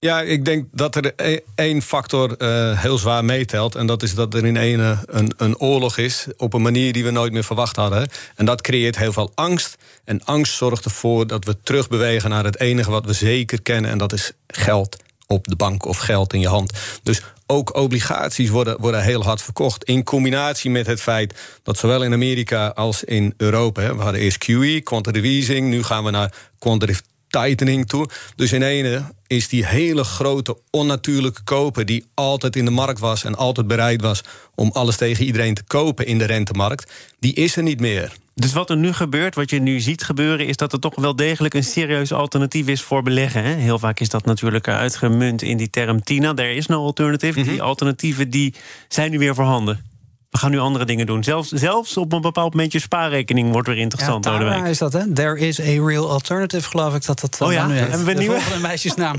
Ja, 0.00 0.20
ik 0.20 0.44
denk 0.44 0.66
dat 0.72 0.94
er 0.94 1.12
e- 1.16 1.40
één 1.54 1.82
factor 1.82 2.34
uh, 2.38 2.80
heel 2.80 2.98
zwaar 2.98 3.24
meetelt. 3.24 3.74
En 3.74 3.86
dat 3.86 4.02
is 4.02 4.14
dat 4.14 4.34
er 4.34 4.46
in 4.46 4.56
ene 4.56 4.98
een, 5.06 5.32
een 5.36 5.58
oorlog 5.58 5.96
is. 5.96 6.26
op 6.36 6.52
een 6.52 6.62
manier 6.62 6.92
die 6.92 7.04
we 7.04 7.10
nooit 7.10 7.32
meer 7.32 7.44
verwacht 7.44 7.76
hadden. 7.76 8.08
En 8.34 8.44
dat 8.44 8.60
creëert 8.60 8.98
heel 8.98 9.12
veel 9.12 9.32
angst. 9.34 9.76
En 10.04 10.24
angst 10.24 10.54
zorgt 10.54 10.84
ervoor 10.84 11.26
dat 11.26 11.44
we 11.44 11.56
terugbewegen 11.62 12.30
naar 12.30 12.44
het 12.44 12.60
enige 12.60 12.90
wat 12.90 13.04
we 13.04 13.12
zeker 13.12 13.62
kennen. 13.62 13.90
En 13.90 13.98
dat 13.98 14.12
is 14.12 14.32
geld 14.46 14.96
op 15.28 15.46
de 15.46 15.56
bank 15.56 15.84
of 15.84 15.98
geld 15.98 16.32
in 16.32 16.40
je 16.40 16.48
hand. 16.48 16.72
Dus 17.02 17.22
ook 17.46 17.76
obligaties 17.76 18.48
worden, 18.48 18.80
worden 18.80 19.02
heel 19.02 19.22
hard 19.22 19.42
verkocht. 19.42 19.84
In 19.84 20.04
combinatie 20.04 20.70
met 20.70 20.86
het 20.86 21.00
feit 21.00 21.34
dat 21.62 21.78
zowel 21.78 22.02
in 22.02 22.12
Amerika 22.12 22.68
als 22.68 23.04
in 23.04 23.34
Europa... 23.36 23.96
We 23.96 24.02
hadden 24.02 24.20
eerst 24.20 24.38
QE, 24.38 24.80
quantitative 24.82 25.26
easing... 25.26 25.68
nu 25.68 25.82
gaan 25.82 26.04
we 26.04 26.10
naar 26.10 26.32
quantitative 26.58 27.02
tightening 27.28 27.88
toe. 27.88 28.08
Dus 28.36 28.52
in 28.52 28.62
ene 28.62 29.02
is 29.26 29.48
die 29.48 29.66
hele 29.66 30.04
grote 30.04 30.58
onnatuurlijke 30.70 31.42
koper... 31.44 31.86
die 31.86 32.06
altijd 32.14 32.56
in 32.56 32.64
de 32.64 32.70
markt 32.70 32.98
was 32.98 33.24
en 33.24 33.34
altijd 33.34 33.66
bereid 33.66 34.02
was... 34.02 34.20
om 34.54 34.70
alles 34.72 34.96
tegen 34.96 35.24
iedereen 35.24 35.54
te 35.54 35.62
kopen 35.62 36.06
in 36.06 36.18
de 36.18 36.24
rentemarkt... 36.24 36.92
die 37.18 37.34
is 37.34 37.56
er 37.56 37.62
niet 37.62 37.80
meer. 37.80 38.12
Dus 38.34 38.52
wat 38.52 38.70
er 38.70 38.76
nu 38.76 38.92
gebeurt, 38.92 39.34
wat 39.34 39.50
je 39.50 39.60
nu 39.60 39.80
ziet 39.80 40.02
gebeuren, 40.02 40.46
is 40.46 40.56
dat 40.56 40.72
er 40.72 40.80
toch 40.80 40.94
wel 40.94 41.16
degelijk 41.16 41.54
een 41.54 41.64
serieus 41.64 42.12
alternatief 42.12 42.66
is 42.66 42.82
voor 42.82 43.02
beleggen. 43.02 43.42
Hè? 43.42 43.54
Heel 43.54 43.78
vaak 43.78 44.00
is 44.00 44.08
dat 44.08 44.24
natuurlijk 44.24 44.68
uitgemunt 44.68 45.42
in 45.42 45.56
die 45.56 45.70
term 45.70 46.02
TINA. 46.02 46.34
There 46.34 46.54
is 46.54 46.66
no 46.66 46.84
alternative. 46.84 47.42
Die 47.42 47.52
mhm. 47.52 47.60
alternatieven 47.60 48.30
die 48.30 48.54
zijn 48.88 49.10
nu 49.10 49.18
weer 49.18 49.34
voorhanden 49.34 49.87
we 50.30 50.38
gaan 50.38 50.50
nu 50.50 50.58
andere 50.58 50.84
dingen 50.84 51.06
doen. 51.06 51.24
Zelfs, 51.24 51.48
zelfs 51.48 51.96
op 51.96 52.12
een 52.12 52.20
bepaald 52.20 52.54
moment 52.54 52.72
je 52.72 52.78
spaarrekening 52.78 53.52
wordt 53.52 53.68
weer 53.68 53.78
interessant. 53.78 54.24
Ja, 54.24 54.38
Tara 54.38 54.66
is 54.66 54.78
dat, 54.78 54.92
hè? 54.92 55.12
There 55.12 55.38
is 55.38 55.60
a 55.60 55.86
real 55.86 56.10
alternative, 56.10 56.68
geloof 56.68 56.94
ik 56.94 57.06
dat 57.06 57.20
dat 57.20 57.40
oh 57.40 57.52
ja, 57.52 57.66
nu 57.66 57.74
hebben 57.74 58.04
we 58.04 58.10
een 58.10 58.18
nieuwe 58.18 58.40
meisjesnaam. 58.60 59.16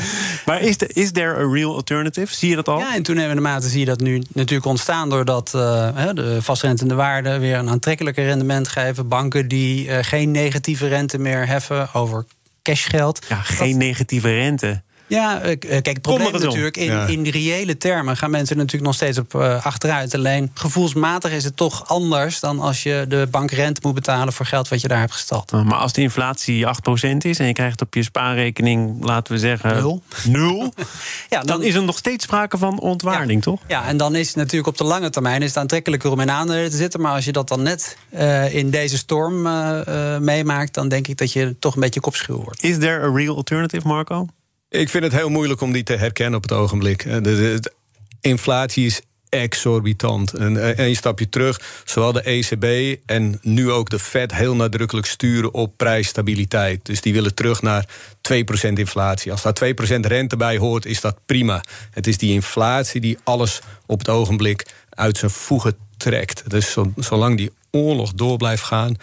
maar 0.46 0.60
is, 0.60 0.78
de, 0.78 0.86
is 0.86 1.12
there 1.12 1.34
a 1.34 1.52
real 1.52 1.74
alternative? 1.74 2.34
Zie 2.34 2.48
je 2.48 2.54
dat 2.54 2.68
al? 2.68 2.78
Ja, 2.78 2.94
in 2.94 3.02
toenemende 3.02 3.42
mate 3.42 3.68
zie 3.68 3.80
je 3.80 3.86
dat 3.86 4.00
nu 4.00 4.22
natuurlijk 4.32 4.66
ontstaan... 4.66 5.10
doordat 5.10 5.52
uh, 5.56 6.08
de 6.14 6.38
vastrentende 6.42 6.94
waarden 6.94 7.40
weer 7.40 7.56
een 7.56 7.70
aantrekkelijker 7.70 8.24
rendement 8.24 8.68
geven. 8.68 9.08
Banken 9.08 9.48
die 9.48 9.86
uh, 9.86 9.98
geen 10.00 10.30
negatieve 10.30 10.88
rente 10.88 11.18
meer 11.18 11.46
heffen 11.46 11.94
over 11.94 12.24
cashgeld. 12.62 13.26
Ja, 13.28 13.36
geen 13.36 13.76
negatieve 13.76 14.34
rente. 14.34 14.82
Ja, 15.12 15.40
eh, 15.40 15.52
eh, 15.52 15.58
kijk, 15.58 15.86
het 15.86 16.02
probleem 16.02 16.32
natuurlijk, 16.32 16.76
in, 16.76 16.84
ja. 16.84 17.06
in 17.06 17.26
reële 17.26 17.76
termen 17.76 18.16
gaan 18.16 18.30
mensen 18.30 18.56
natuurlijk 18.56 18.84
nog 18.84 18.94
steeds 18.94 19.18
op 19.18 19.34
uh, 19.34 19.66
achteruit. 19.66 20.14
Alleen 20.14 20.50
gevoelsmatig 20.54 21.32
is 21.32 21.44
het 21.44 21.56
toch 21.56 21.88
anders 21.88 22.40
dan 22.40 22.60
als 22.60 22.82
je 22.82 23.04
de 23.08 23.28
bankrente 23.30 23.80
moet 23.84 23.94
betalen 23.94 24.32
voor 24.32 24.46
geld 24.46 24.68
wat 24.68 24.80
je 24.80 24.88
daar 24.88 24.98
hebt 24.98 25.12
gestald. 25.12 25.50
Maar 25.50 25.74
als 25.74 25.92
de 25.92 26.00
inflatie 26.00 26.66
8% 26.66 26.70
is 27.18 27.38
en 27.38 27.46
je 27.46 27.52
krijgt 27.52 27.80
op 27.80 27.94
je 27.94 28.02
spaarrekening, 28.02 29.04
laten 29.04 29.32
we 29.32 29.38
zeggen, 29.38 29.74
nul, 29.74 30.02
nul 30.24 30.74
ja, 31.30 31.40
dan, 31.40 31.62
is 31.62 31.74
er 31.74 31.82
nog 31.82 31.96
steeds 31.96 32.24
sprake 32.24 32.58
van 32.58 32.80
ontwaarding, 32.80 33.42
toch? 33.42 33.60
Ja, 33.68 33.86
en 33.86 33.96
dan 33.96 34.14
is 34.14 34.26
het 34.26 34.36
natuurlijk 34.36 34.66
op 34.66 34.76
de 34.76 34.84
lange 34.84 35.10
termijn 35.10 35.42
is 35.42 35.48
het 35.48 35.56
aantrekkelijker 35.56 36.10
om 36.10 36.20
in 36.20 36.30
aandelen 36.30 36.70
te 36.70 36.76
zitten. 36.76 37.00
Maar 37.00 37.14
als 37.14 37.24
je 37.24 37.32
dat 37.32 37.48
dan 37.48 37.62
net 37.62 37.96
uh, 38.14 38.54
in 38.54 38.70
deze 38.70 38.96
storm 38.96 39.46
uh, 39.46 40.18
meemaakt, 40.18 40.74
dan 40.74 40.88
denk 40.88 41.08
ik 41.08 41.16
dat 41.16 41.32
je 41.32 41.56
toch 41.58 41.74
een 41.74 41.80
beetje 41.80 42.00
kopschuw 42.00 42.36
wordt. 42.36 42.62
Is 42.62 42.78
there 42.78 43.08
a 43.08 43.12
real 43.14 43.36
alternative, 43.36 43.86
Marco? 43.86 44.26
Ik 44.72 44.88
vind 44.88 45.04
het 45.04 45.12
heel 45.12 45.28
moeilijk 45.28 45.60
om 45.60 45.72
die 45.72 45.82
te 45.82 45.96
herkennen 45.96 46.36
op 46.36 46.42
het 46.42 46.52
ogenblik. 46.52 47.02
De, 47.02 47.20
de, 47.20 47.72
inflatie 48.20 48.86
is 48.86 49.00
exorbitant. 49.28 50.34
En 50.34 50.80
een 50.82 50.96
stapje 50.96 51.28
terug, 51.28 51.60
zowel 51.84 52.12
de 52.12 52.22
ECB 52.22 52.98
en 53.06 53.38
nu 53.42 53.70
ook 53.70 53.90
de 53.90 53.98
Fed 53.98 54.34
heel 54.34 54.56
nadrukkelijk 54.56 55.06
sturen 55.06 55.54
op 55.54 55.76
prijsstabiliteit. 55.76 56.84
Dus 56.84 57.00
die 57.00 57.12
willen 57.12 57.34
terug 57.34 57.62
naar 57.62 57.86
2% 58.16 58.72
inflatie. 58.72 59.32
Als 59.32 59.42
daar 59.42 59.74
2% 59.96 60.00
rente 60.00 60.36
bij 60.36 60.56
hoort, 60.56 60.86
is 60.86 61.00
dat 61.00 61.16
prima. 61.26 61.60
Het 61.90 62.06
is 62.06 62.18
die 62.18 62.32
inflatie 62.32 63.00
die 63.00 63.18
alles 63.24 63.60
op 63.86 63.98
het 63.98 64.08
ogenblik 64.08 64.66
uit 64.90 65.16
zijn 65.16 65.30
voegen 65.30 65.76
trekt. 65.96 66.50
Dus 66.50 66.76
zolang 66.96 67.36
die 67.36 67.52
oorlog 67.70 68.12
door 68.12 68.36
blijft 68.36 68.62
gaan, 68.62 68.96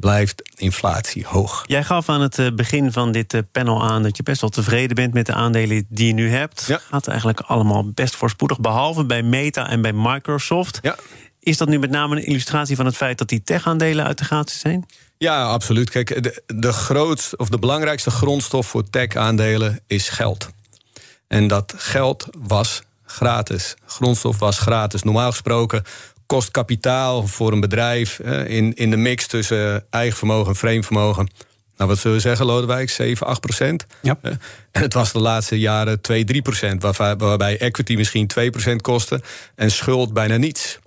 blijft 0.00 0.42
inflatie 0.54 1.26
hoog. 1.26 1.64
Jij 1.66 1.84
gaf 1.84 2.08
aan 2.08 2.20
het 2.20 2.38
eh, 2.38 2.46
begin 2.52 2.92
van 2.92 3.12
dit 3.12 3.34
eh, 3.34 3.40
panel 3.52 3.84
aan 3.84 4.02
dat 4.02 4.16
je 4.16 4.22
best 4.22 4.40
wel 4.40 4.50
tevreden 4.50 4.96
bent 4.96 5.14
met 5.14 5.26
de 5.26 5.32
aandelen 5.32 5.86
die 5.88 6.06
je 6.06 6.12
nu 6.12 6.30
hebt. 6.30 6.64
Ja. 6.66 6.80
Gaat 6.90 7.08
eigenlijk 7.08 7.40
allemaal 7.40 7.90
best 7.90 8.16
voorspoedig, 8.16 8.60
behalve 8.60 9.04
bij 9.04 9.22
Meta 9.22 9.68
en 9.68 9.82
bij 9.82 9.92
Microsoft. 9.92 10.78
Ja. 10.82 10.96
Is 11.40 11.56
dat 11.56 11.68
nu 11.68 11.78
met 11.78 11.90
name 11.90 12.16
een 12.16 12.26
illustratie 12.26 12.76
van 12.76 12.86
het 12.86 12.96
feit 12.96 13.18
dat 13.18 13.28
die 13.28 13.42
tech-aandelen 13.42 14.04
uit 14.04 14.18
de 14.18 14.24
gaten 14.24 14.56
zijn? 14.56 14.86
Ja, 15.18 15.44
absoluut. 15.44 15.90
Kijk, 15.90 16.22
de, 16.22 16.42
de 16.46 16.72
grootste 16.72 17.36
of 17.36 17.48
de 17.48 17.58
belangrijkste 17.58 18.10
grondstof 18.10 18.66
voor 18.66 18.90
tech-aandelen 18.90 19.80
is 19.86 20.08
geld. 20.08 20.50
En 21.28 21.46
dat 21.46 21.74
geld 21.76 22.28
was 22.38 22.82
gratis. 23.04 23.74
Grondstof 23.86 24.38
was 24.38 24.58
gratis. 24.58 25.02
Normaal 25.02 25.30
gesproken 25.30 25.84
kost 26.26 26.50
kapitaal 26.50 27.26
voor 27.26 27.52
een 27.52 27.60
bedrijf 27.60 28.18
in, 28.46 28.74
in 28.74 28.90
de 28.90 28.96
mix 28.96 29.26
tussen 29.26 29.86
eigen 29.90 30.18
vermogen 30.18 30.48
en 30.48 30.56
vreemd 30.56 30.84
vermogen. 30.84 31.28
Nou, 31.76 31.90
wat 31.90 31.98
zullen 31.98 32.16
we 32.16 32.22
zeggen, 32.22 32.46
Lodewijk? 32.46 32.90
7, 32.90 33.26
8 33.26 33.40
procent? 33.40 33.86
Ja. 34.02 34.18
En 34.22 34.38
het 34.82 34.94
was 34.94 35.12
de 35.12 35.18
laatste 35.18 35.58
jaren 35.58 36.00
2, 36.00 36.24
3 36.24 36.42
procent. 36.42 36.82
Waarbij 36.82 37.58
equity 37.58 37.94
misschien 37.94 38.26
2 38.26 38.50
procent 38.50 38.82
kostte 38.82 39.20
en 39.54 39.70
schuld 39.70 40.12
bijna 40.12 40.36
niets. 40.36 40.78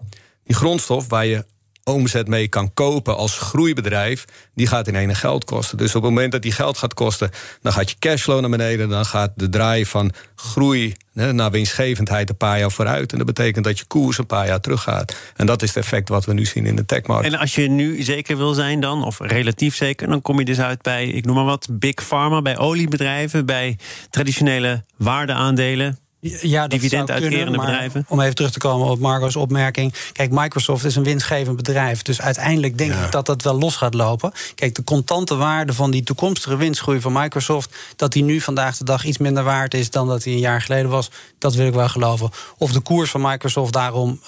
Die 0.44 0.56
grondstof 0.56 1.10
waar 1.10 1.26
je 1.26 1.46
omzet 1.94 2.28
mee 2.28 2.48
kan 2.48 2.74
kopen 2.74 3.18
als 3.18 3.38
groeibedrijf, 3.38 4.26
die 4.56 4.68
gaat 4.68 4.88
in 4.88 4.96
ene 4.96 5.16
geld 5.16 5.44
kosten. 5.44 5.78
Dus 5.78 5.96
op 5.96 6.02
het 6.02 6.12
moment 6.12 6.32
dat 6.32 6.42
die 6.42 6.52
geld 6.52 6.78
gaat 6.78 6.94
kosten, 6.94 7.30
dan 7.62 7.74
gaat 7.74 7.90
je 7.90 7.96
cashflow 8.00 8.40
naar 8.40 8.50
beneden, 8.50 8.90
dan 8.90 9.06
gaat 9.06 9.32
de 9.36 9.50
draai 9.50 9.86
van 9.86 10.12
groei 10.36 10.96
naar 11.14 11.52
winstgevendheid 11.52 12.30
een 12.30 12.38
paar 12.38 12.60
jaar 12.60 12.72
vooruit. 12.72 13.12
En 13.12 13.18
dat 13.18 13.28
betekent 13.28 13.66
dat 13.66 13.80
je 13.80 13.86
koers 13.86 14.18
een 14.18 14.26
paar 14.26 14.48
jaar 14.48 14.62
teruggaat. 14.62 15.16
En 15.36 15.46
dat 15.46 15.62
is 15.62 15.68
het 15.68 15.78
effect 15.78 16.10
wat 16.10 16.26
we 16.26 16.34
nu 16.34 16.46
zien 16.46 16.66
in 16.66 16.76
de 16.76 16.86
techmarkt. 16.86 17.26
En 17.26 17.36
als 17.36 17.56
je 17.56 17.70
nu 17.70 18.04
zeker 18.04 18.38
wil 18.38 18.54
zijn 18.54 18.80
dan, 18.80 19.04
of 19.04 19.20
relatief 19.20 19.76
zeker, 19.76 20.08
dan 20.08 20.22
kom 20.22 20.40
je 20.40 20.46
dus 20.46 20.60
uit 20.60 20.82
bij, 20.82 21.08
ik 21.08 21.26
noem 21.26 21.36
maar 21.36 21.46
wat, 21.46 21.68
big 21.72 22.08
pharma, 22.08 22.42
bij 22.42 22.58
oliebedrijven, 22.58 23.46
bij 23.46 23.78
traditionele 24.10 24.84
waardeaandelen 24.98 26.00
ja, 26.22 26.62
dat 26.62 26.70
dividenduitkerende 26.70 27.58
bedrijven. 27.58 28.06
Om 28.08 28.22
even 28.22 28.36
terug 28.36 28.52
te 28.52 28.60
komen 28.60 28.88
op 28.88 29.00
Marco's 29.00 29.36
opmerking. 29.36 29.94
Kijk, 30.14 30.32
Microsoft 30.32 30.86
is 30.86 30.96
een 30.96 31.04
winstgevend 31.04 31.56
bedrijf. 31.56 32.02
Dus 32.02 32.22
uiteindelijk 32.22 32.78
denk 32.78 32.94
ik 32.94 33.12
dat 33.12 33.26
dat 33.26 33.42
wel 33.42 33.58
los 33.58 33.76
gaat 33.76 33.94
lopen. 33.94 34.32
Kijk, 34.56 34.76
de 34.76 34.84
contante 34.84 35.36
waarde 35.36 35.74
van 35.74 35.92
die 35.92 36.04
toekomstige 36.04 36.56
winstgroei 36.56 37.02
van 37.02 37.14
Microsoft... 37.14 37.76
dat 37.96 38.12
die 38.12 38.24
nu 38.24 38.42
vandaag 38.42 38.78
de 38.78 38.84
dag 38.84 39.04
iets 39.04 39.18
minder 39.18 39.44
waard 39.44 39.74
is 39.74 39.90
dan 39.90 40.08
dat 40.08 40.24
hij 40.24 40.34
een 40.34 40.40
jaar 40.40 40.62
geleden 40.62 40.90
was... 40.90 41.12
dat 41.38 41.56
wil 41.56 41.68
ik 41.68 41.74
wel 41.74 41.90
geloven. 41.90 42.30
Of 42.58 42.72
de 42.72 42.80
koers 42.80 43.10
van 43.10 43.22
Microsoft 43.22 43.74
daarom 43.74 44.20
25% 44.22 44.26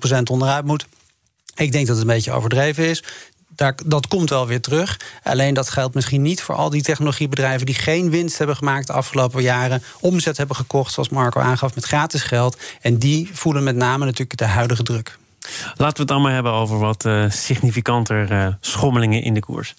eh, 0.00 0.20
onderuit 0.30 0.64
moet... 0.64 0.86
Ik 1.54 1.72
denk 1.72 1.86
dat 1.86 1.96
het 1.96 2.08
een 2.08 2.14
beetje 2.14 2.32
overdreven 2.32 2.88
is 2.88 3.04
daar, 3.60 3.74
dat 3.84 4.08
komt 4.08 4.30
wel 4.30 4.46
weer 4.46 4.60
terug. 4.60 5.00
Alleen 5.22 5.54
dat 5.54 5.70
geldt 5.70 5.94
misschien 5.94 6.22
niet 6.22 6.42
voor 6.42 6.54
al 6.54 6.70
die 6.70 6.82
technologiebedrijven 6.82 7.66
die 7.66 7.74
geen 7.74 8.10
winst 8.10 8.38
hebben 8.38 8.56
gemaakt 8.56 8.86
de 8.86 8.92
afgelopen 8.92 9.42
jaren, 9.42 9.82
omzet 10.00 10.36
hebben 10.36 10.56
gekocht, 10.56 10.92
zoals 10.92 11.08
Marco 11.08 11.40
aangaf, 11.40 11.74
met 11.74 11.84
gratis 11.84 12.22
geld. 12.22 12.56
En 12.80 12.98
die 12.98 13.30
voelen 13.32 13.64
met 13.64 13.76
name 13.76 14.04
natuurlijk 14.04 14.38
de 14.38 14.44
huidige 14.44 14.82
druk. 14.82 15.18
Laten 15.74 15.94
we 15.94 15.98
het 15.98 16.08
dan 16.08 16.22
maar 16.22 16.32
hebben 16.32 16.52
over 16.52 16.78
wat 16.78 17.04
uh, 17.04 17.30
significanter 17.30 18.32
uh, 18.32 18.46
schommelingen 18.60 19.22
in 19.22 19.34
de 19.34 19.40
koers. 19.40 19.74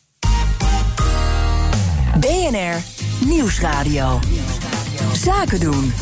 BNR 2.20 2.82
Nieuwsradio. 3.26 4.20
Zaken 5.14 5.60
doen. 5.60 5.94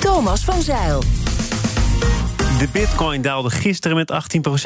Thomas 0.00 0.44
van 0.44 0.62
Zeil. 0.62 1.19
De 2.60 2.68
bitcoin 2.72 3.22
daalde 3.22 3.50
gisteren 3.50 3.96
met 3.96 4.12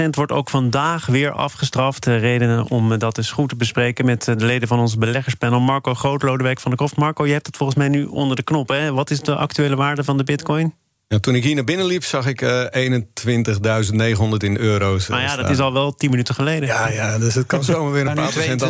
18%, 0.05 0.09
wordt 0.11 0.33
ook 0.33 0.51
vandaag 0.51 1.07
weer 1.07 1.33
afgestraft. 1.33 2.07
Redenen 2.07 2.69
om 2.69 2.99
dat 2.99 3.19
eens 3.19 3.31
goed 3.31 3.49
te 3.49 3.57
bespreken 3.57 4.05
met 4.05 4.25
de 4.25 4.37
leden 4.37 4.69
van 4.69 4.79
ons 4.79 4.99
beleggerspanel... 4.99 5.61
Marco 5.61 5.95
Groot, 5.95 6.23
Lodewijk 6.23 6.61
van 6.61 6.71
der 6.71 6.79
Kroft. 6.79 6.97
Marco, 6.97 7.27
je 7.27 7.33
hebt 7.33 7.47
het 7.47 7.57
volgens 7.57 7.79
mij 7.79 7.89
nu 7.89 8.05
onder 8.05 8.37
de 8.37 8.43
knop. 8.43 8.69
Hè? 8.69 8.93
Wat 8.93 9.11
is 9.11 9.21
de 9.21 9.37
actuele 9.37 9.77
waarde 9.77 10.05
van 10.05 10.17
de 10.17 10.25
bitcoin? 10.25 10.75
Ja, 11.15 11.21
toen 11.21 11.35
ik 11.35 11.45
hier 11.45 11.55
naar 11.55 11.65
binnen 11.65 11.87
liep, 11.87 12.05
zag 12.05 12.27
ik 12.27 12.41
uh, 12.41 12.87
eh, 12.87 13.03
21.900 14.19 14.37
in 14.37 14.59
euro's. 14.59 15.07
Maar 15.07 15.21
ja, 15.21 15.37
dat 15.37 15.51
is 15.51 15.59
al 15.59 15.73
wel 15.73 15.95
10 15.95 16.11
minuten 16.11 16.35
geleden. 16.35 16.69
Ja, 16.69 16.89
ja 16.89 17.19
dus 17.19 17.35
het 17.35 17.47
kan 17.47 17.65
zomaar 17.75 17.93
weer 17.93 18.07
een 18.07 18.15
paar 18.15 18.33
procent 18.33 18.63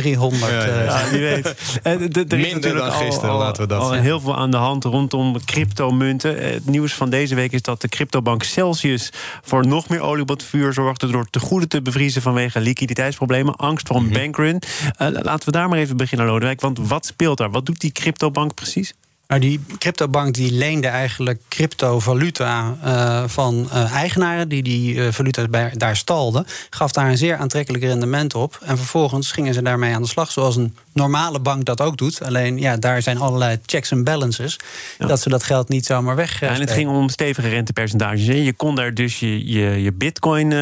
22.300. 0.00 0.10
Ja, 0.38 0.64
ja, 0.66 0.82
ja, 0.82 1.10
wie 1.10 1.20
weet. 1.20 1.46
er 1.82 2.40
is 2.40 2.52
Minder 2.52 2.74
dan 2.74 2.92
gisteren, 2.92 3.30
al, 3.30 3.38
laten 3.38 3.62
we 3.62 3.68
dat 3.68 3.80
al 3.80 3.92
heel 3.92 4.20
veel 4.20 4.36
aan 4.36 4.50
de 4.50 4.56
hand 4.56 4.84
rondom 4.84 5.44
cryptomunten. 5.44 6.52
Het 6.52 6.66
nieuws 6.66 6.94
van 6.94 7.10
deze 7.10 7.34
week 7.34 7.52
is 7.52 7.62
dat 7.62 7.80
de 7.80 7.88
cryptobank 7.88 8.42
Celsius... 8.42 9.12
voor 9.42 9.66
nog 9.66 9.88
meer 9.88 10.00
olie 10.00 10.22
op 10.22 10.28
het 10.28 10.42
vuur 10.42 10.72
zorgde... 10.72 11.06
door 11.06 11.30
te 11.30 11.40
goede 11.40 11.66
te 11.66 11.82
bevriezen 11.82 12.22
vanwege 12.22 12.60
liquiditeitsproblemen. 12.60 13.56
Angst 13.56 13.86
voor 13.86 13.96
een 13.96 14.02
mm 14.02 14.12
bankrun. 14.12 14.62
Uh, 15.02 15.08
laten 15.22 15.44
we 15.44 15.52
daar 15.52 15.68
maar 15.68 15.78
even 15.78 15.96
beginnen, 15.96 16.26
Lodewijk. 16.26 16.60
Want 16.60 16.78
wat 16.88 17.06
speelt 17.06 17.38
daar? 17.38 17.50
Wat 17.50 17.66
doet 17.66 17.80
die 17.80 17.92
cryptobank 17.92 18.54
precies? 18.54 18.94
Nou, 19.30 19.42
die 19.42 19.60
cryptobank 19.78 20.34
die 20.34 20.52
leende 20.52 20.86
eigenlijk 20.86 21.40
cryptovaluta 21.48 22.76
uh, 22.84 23.22
van 23.26 23.68
uh, 23.72 23.92
eigenaren 23.92 24.48
die 24.48 24.62
die 24.62 24.94
uh, 24.94 25.08
valuta 25.10 25.48
bij, 25.48 25.72
daar 25.76 25.96
stalden. 25.96 26.46
Gaf 26.70 26.92
daar 26.92 27.08
een 27.08 27.18
zeer 27.18 27.36
aantrekkelijk 27.36 27.84
rendement 27.84 28.34
op. 28.34 28.58
En 28.62 28.76
vervolgens 28.76 29.32
gingen 29.32 29.54
ze 29.54 29.62
daarmee 29.62 29.94
aan 29.94 30.02
de 30.02 30.08
slag, 30.08 30.30
zoals 30.30 30.56
een 30.56 30.76
normale 30.92 31.40
bank 31.40 31.64
dat 31.64 31.80
ook 31.80 31.96
doet. 31.96 32.22
Alleen 32.22 32.58
ja, 32.58 32.76
daar 32.76 33.02
zijn 33.02 33.18
allerlei 33.18 33.58
checks 33.66 33.90
en 33.90 34.04
balances. 34.04 34.56
Dat 34.98 35.20
ze 35.20 35.28
dat 35.28 35.42
geld 35.42 35.68
niet 35.68 35.86
zomaar 35.86 36.16
weg. 36.16 36.40
Ja, 36.40 36.48
en 36.48 36.60
het 36.60 36.70
ging 36.70 36.88
om 36.88 37.08
stevige 37.08 37.48
rentepercentages. 37.48 38.26
Je 38.26 38.52
kon 38.52 38.74
daar 38.74 38.94
dus 38.94 39.20
je, 39.20 39.46
je, 39.46 39.82
je 39.82 39.92
bitcoin 39.92 40.52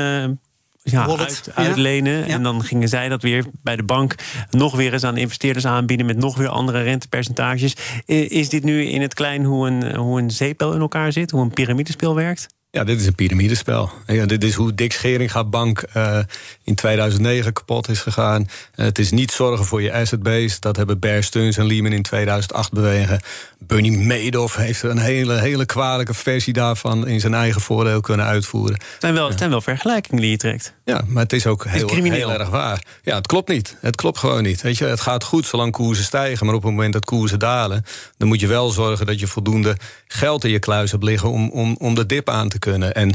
ja, 0.91 1.07
uit, 1.07 1.51
uitlenen. 1.55 2.25
En 2.25 2.43
dan 2.43 2.65
gingen 2.65 2.89
zij 2.89 3.09
dat 3.09 3.23
weer 3.23 3.45
bij 3.63 3.77
de 3.77 3.83
bank 3.83 4.15
nog 4.51 4.77
weer 4.77 4.93
eens 4.93 5.05
aan 5.05 5.17
investeerders 5.17 5.67
aanbieden 5.67 6.07
met 6.07 6.17
nog 6.17 6.37
weer 6.37 6.49
andere 6.49 6.83
rentepercentages. 6.83 7.77
Is 8.07 8.49
dit 8.49 8.65
nu 8.65 8.85
in 8.85 9.03
het 9.03 9.15
klein 9.15 9.45
hoe 9.45 9.67
een, 9.67 9.97
hoe 9.97 10.21
een 10.21 10.31
zeepel 10.31 10.73
in 10.75 10.81
elkaar 10.81 11.13
zit, 11.13 11.31
hoe 11.31 11.43
een 11.43 11.51
piramidespel 11.51 12.15
werkt? 12.15 12.47
Ja, 12.71 12.85
dit 12.85 13.01
is 13.01 13.07
een 13.07 13.15
piramidespel. 13.15 13.91
Ja, 14.07 14.27
dit 14.27 14.45
is 14.45 14.55
hoe 14.55 14.75
Dick 14.75 14.93
Scheringa 14.93 15.45
Bank 15.45 15.85
uh, 15.97 16.19
in 16.65 16.75
2009 16.75 17.53
kapot 17.53 17.89
is 17.89 18.01
gegaan. 18.01 18.41
Uh, 18.41 18.85
het 18.85 18.99
is 18.99 19.11
niet 19.11 19.31
zorgen 19.31 19.65
voor 19.65 19.83
je 19.83 19.93
asset 19.93 20.23
base. 20.23 20.61
Dat 20.61 20.77
hebben 20.77 20.99
Bear 20.99 21.23
Stearns 21.23 21.57
en 21.57 21.67
Lehman 21.67 21.93
in 21.93 22.03
2008 22.03 22.73
bewegen. 22.73 23.21
Bernie 23.59 23.99
Madoff 23.99 24.57
heeft 24.57 24.83
een 24.83 24.99
hele, 24.99 25.35
hele 25.35 25.67
kwalijke 25.67 26.15
versie 26.15 26.53
daarvan... 26.53 27.07
in 27.07 27.21
zijn 27.21 27.35
eigen 27.35 27.61
voordeel 27.61 28.01
kunnen 28.01 28.27
uitvoeren. 28.27 28.75
Het 28.75 28.97
zijn 28.99 29.15
wel, 29.15 29.29
het 29.29 29.39
zijn 29.39 29.51
wel 29.51 29.61
vergelijkingen 29.61 30.21
die 30.21 30.31
je 30.31 30.37
trekt. 30.37 30.73
Ja, 30.85 31.03
maar 31.07 31.23
het 31.23 31.33
is 31.33 31.47
ook 31.47 31.65
heel, 31.65 31.89
heel 31.89 32.33
erg 32.33 32.49
waar. 32.49 32.83
Ja, 33.03 33.17
het 33.17 33.27
klopt 33.27 33.49
niet. 33.49 33.77
Het 33.81 33.97
klopt 33.97 34.19
gewoon 34.19 34.43
niet. 34.43 34.63
Weet 34.63 34.79
je, 34.79 34.85
het 34.85 35.01
gaat 35.01 35.25
goed 35.25 35.47
zolang 35.47 35.73
koersen 35.73 36.05
stijgen... 36.05 36.47
maar 36.47 36.55
op 36.55 36.63
het 36.63 36.71
moment 36.71 36.93
dat 36.93 37.05
koersen 37.05 37.39
dalen... 37.39 37.85
dan 38.17 38.29
moet 38.29 38.41
je 38.41 38.47
wel 38.47 38.71
zorgen 38.71 39.07
dat 39.07 39.21
je 39.21 39.27
voldoende 39.27 39.77
geld 40.07 40.45
in 40.45 40.51
je 40.51 40.59
kluis 40.59 40.91
hebt 40.91 41.05
liggen... 41.05 41.31
om, 41.31 41.51
om, 41.51 41.77
om 41.79 41.95
de 41.95 42.07
dip 42.07 42.29
aan 42.29 42.49
te 42.49 42.59
kunnen. 42.59 42.67
En 42.73 43.15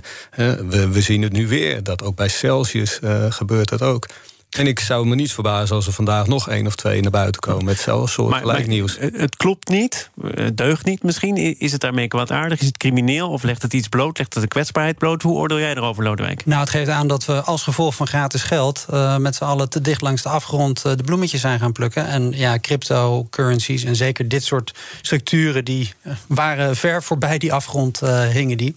we, 0.69 0.89
we 0.91 1.01
zien 1.01 1.21
het 1.21 1.31
nu 1.31 1.47
weer, 1.47 1.83
dat 1.83 2.03
ook 2.03 2.15
bij 2.15 2.29
Celsius 2.29 2.99
uh, 3.03 3.25
gebeurt 3.29 3.69
dat 3.69 3.81
ook. 3.81 4.07
En 4.53 4.67
ik 4.67 4.79
zou 4.79 5.07
me 5.07 5.15
niet 5.15 5.33
verbazen 5.33 5.75
als 5.75 5.87
er 5.87 5.93
vandaag 5.93 6.27
nog 6.27 6.49
één 6.49 6.67
of 6.67 6.75
twee 6.75 7.01
naar 7.01 7.11
buiten 7.11 7.41
komen 7.41 7.65
met 7.65 7.79
zelfs 7.79 8.13
soort 8.13 8.43
maar, 8.43 8.67
nieuws. 8.67 8.97
Het 8.99 9.35
klopt 9.35 9.69
niet, 9.69 10.09
het 10.35 10.57
deugt 10.57 10.85
niet 10.85 11.03
misschien. 11.03 11.59
Is 11.59 11.71
het 11.71 11.81
daarmee 11.81 12.07
kwaadaardig? 12.07 12.59
Is 12.59 12.65
het 12.65 12.77
crimineel? 12.77 13.29
Of 13.29 13.43
legt 13.43 13.61
het 13.61 13.73
iets 13.73 13.87
bloot? 13.87 14.17
Legt 14.17 14.33
het 14.33 14.43
de 14.43 14.49
kwetsbaarheid 14.49 14.97
bloot? 14.97 15.21
Hoe 15.21 15.37
oordeel 15.37 15.59
jij 15.59 15.75
erover, 15.75 16.03
Lodewijk? 16.03 16.45
Nou, 16.45 16.59
het 16.59 16.69
geeft 16.69 16.89
aan 16.89 17.07
dat 17.07 17.25
we 17.25 17.41
als 17.41 17.63
gevolg 17.63 17.95
van 17.95 18.07
gratis 18.07 18.43
geld 18.43 18.85
uh, 18.93 19.17
met 19.17 19.35
z'n 19.35 19.43
allen 19.43 19.69
te 19.69 19.81
dicht 19.81 20.01
langs 20.01 20.21
de 20.21 20.29
afgrond 20.29 20.83
uh, 20.85 20.91
de 20.95 21.03
bloemetjes 21.03 21.41
zijn 21.41 21.59
gaan 21.59 21.71
plukken. 21.71 22.07
En 22.07 22.31
ja, 22.35 22.59
cryptocurrencies 22.59 23.83
en 23.83 23.95
zeker 23.95 24.27
dit 24.27 24.43
soort 24.43 24.73
structuren 25.01 25.65
die 25.65 25.93
waren 26.27 26.75
ver 26.75 27.03
voorbij 27.03 27.37
die 27.37 27.53
afgrond 27.53 27.99
hingen 28.31 28.57
die. 28.57 28.73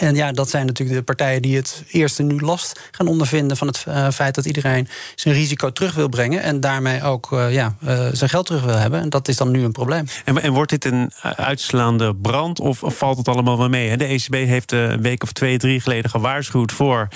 En 0.00 0.14
ja, 0.14 0.32
dat 0.32 0.50
zijn 0.50 0.66
natuurlijk 0.66 0.98
de 0.98 1.04
partijen 1.04 1.42
die 1.42 1.56
het 1.56 1.82
eerste 1.90 2.22
nu 2.22 2.40
last 2.40 2.80
gaan 2.90 3.06
ondervinden 3.06 3.56
van 3.56 3.66
het 3.66 3.84
uh, 3.88 4.10
feit 4.10 4.34
dat 4.34 4.44
iedereen 4.44 4.88
zijn 5.14 5.34
risico 5.34 5.72
terug 5.72 5.94
wil 5.94 6.08
brengen 6.08 6.42
en 6.42 6.60
daarmee 6.60 7.02
ook 7.02 7.32
uh, 7.32 7.52
ja, 7.52 7.76
uh, 7.84 8.06
zijn 8.12 8.30
geld 8.30 8.46
terug 8.46 8.64
wil 8.64 8.76
hebben. 8.76 9.00
En 9.00 9.08
dat 9.08 9.28
is 9.28 9.36
dan 9.36 9.50
nu 9.50 9.62
een 9.62 9.72
probleem. 9.72 10.06
En, 10.24 10.42
en 10.42 10.52
wordt 10.52 10.70
dit 10.70 10.84
een 10.84 11.12
uitslaande 11.36 12.14
brand 12.14 12.60
of, 12.60 12.82
of, 12.82 12.96
valt 12.96 13.18
het 13.18 13.28
allemaal 13.28 13.58
wel 13.58 13.68
mee? 13.68 13.96
De 13.96 14.04
ECB 14.04 14.34
heeft 14.34 14.72
een 14.72 15.02
week 15.02 15.22
of 15.22 15.32
twee, 15.32 15.58
drie 15.58 15.80
geleden 15.80 16.10
gewaarschuwd 16.10 16.72
voor 16.72 17.08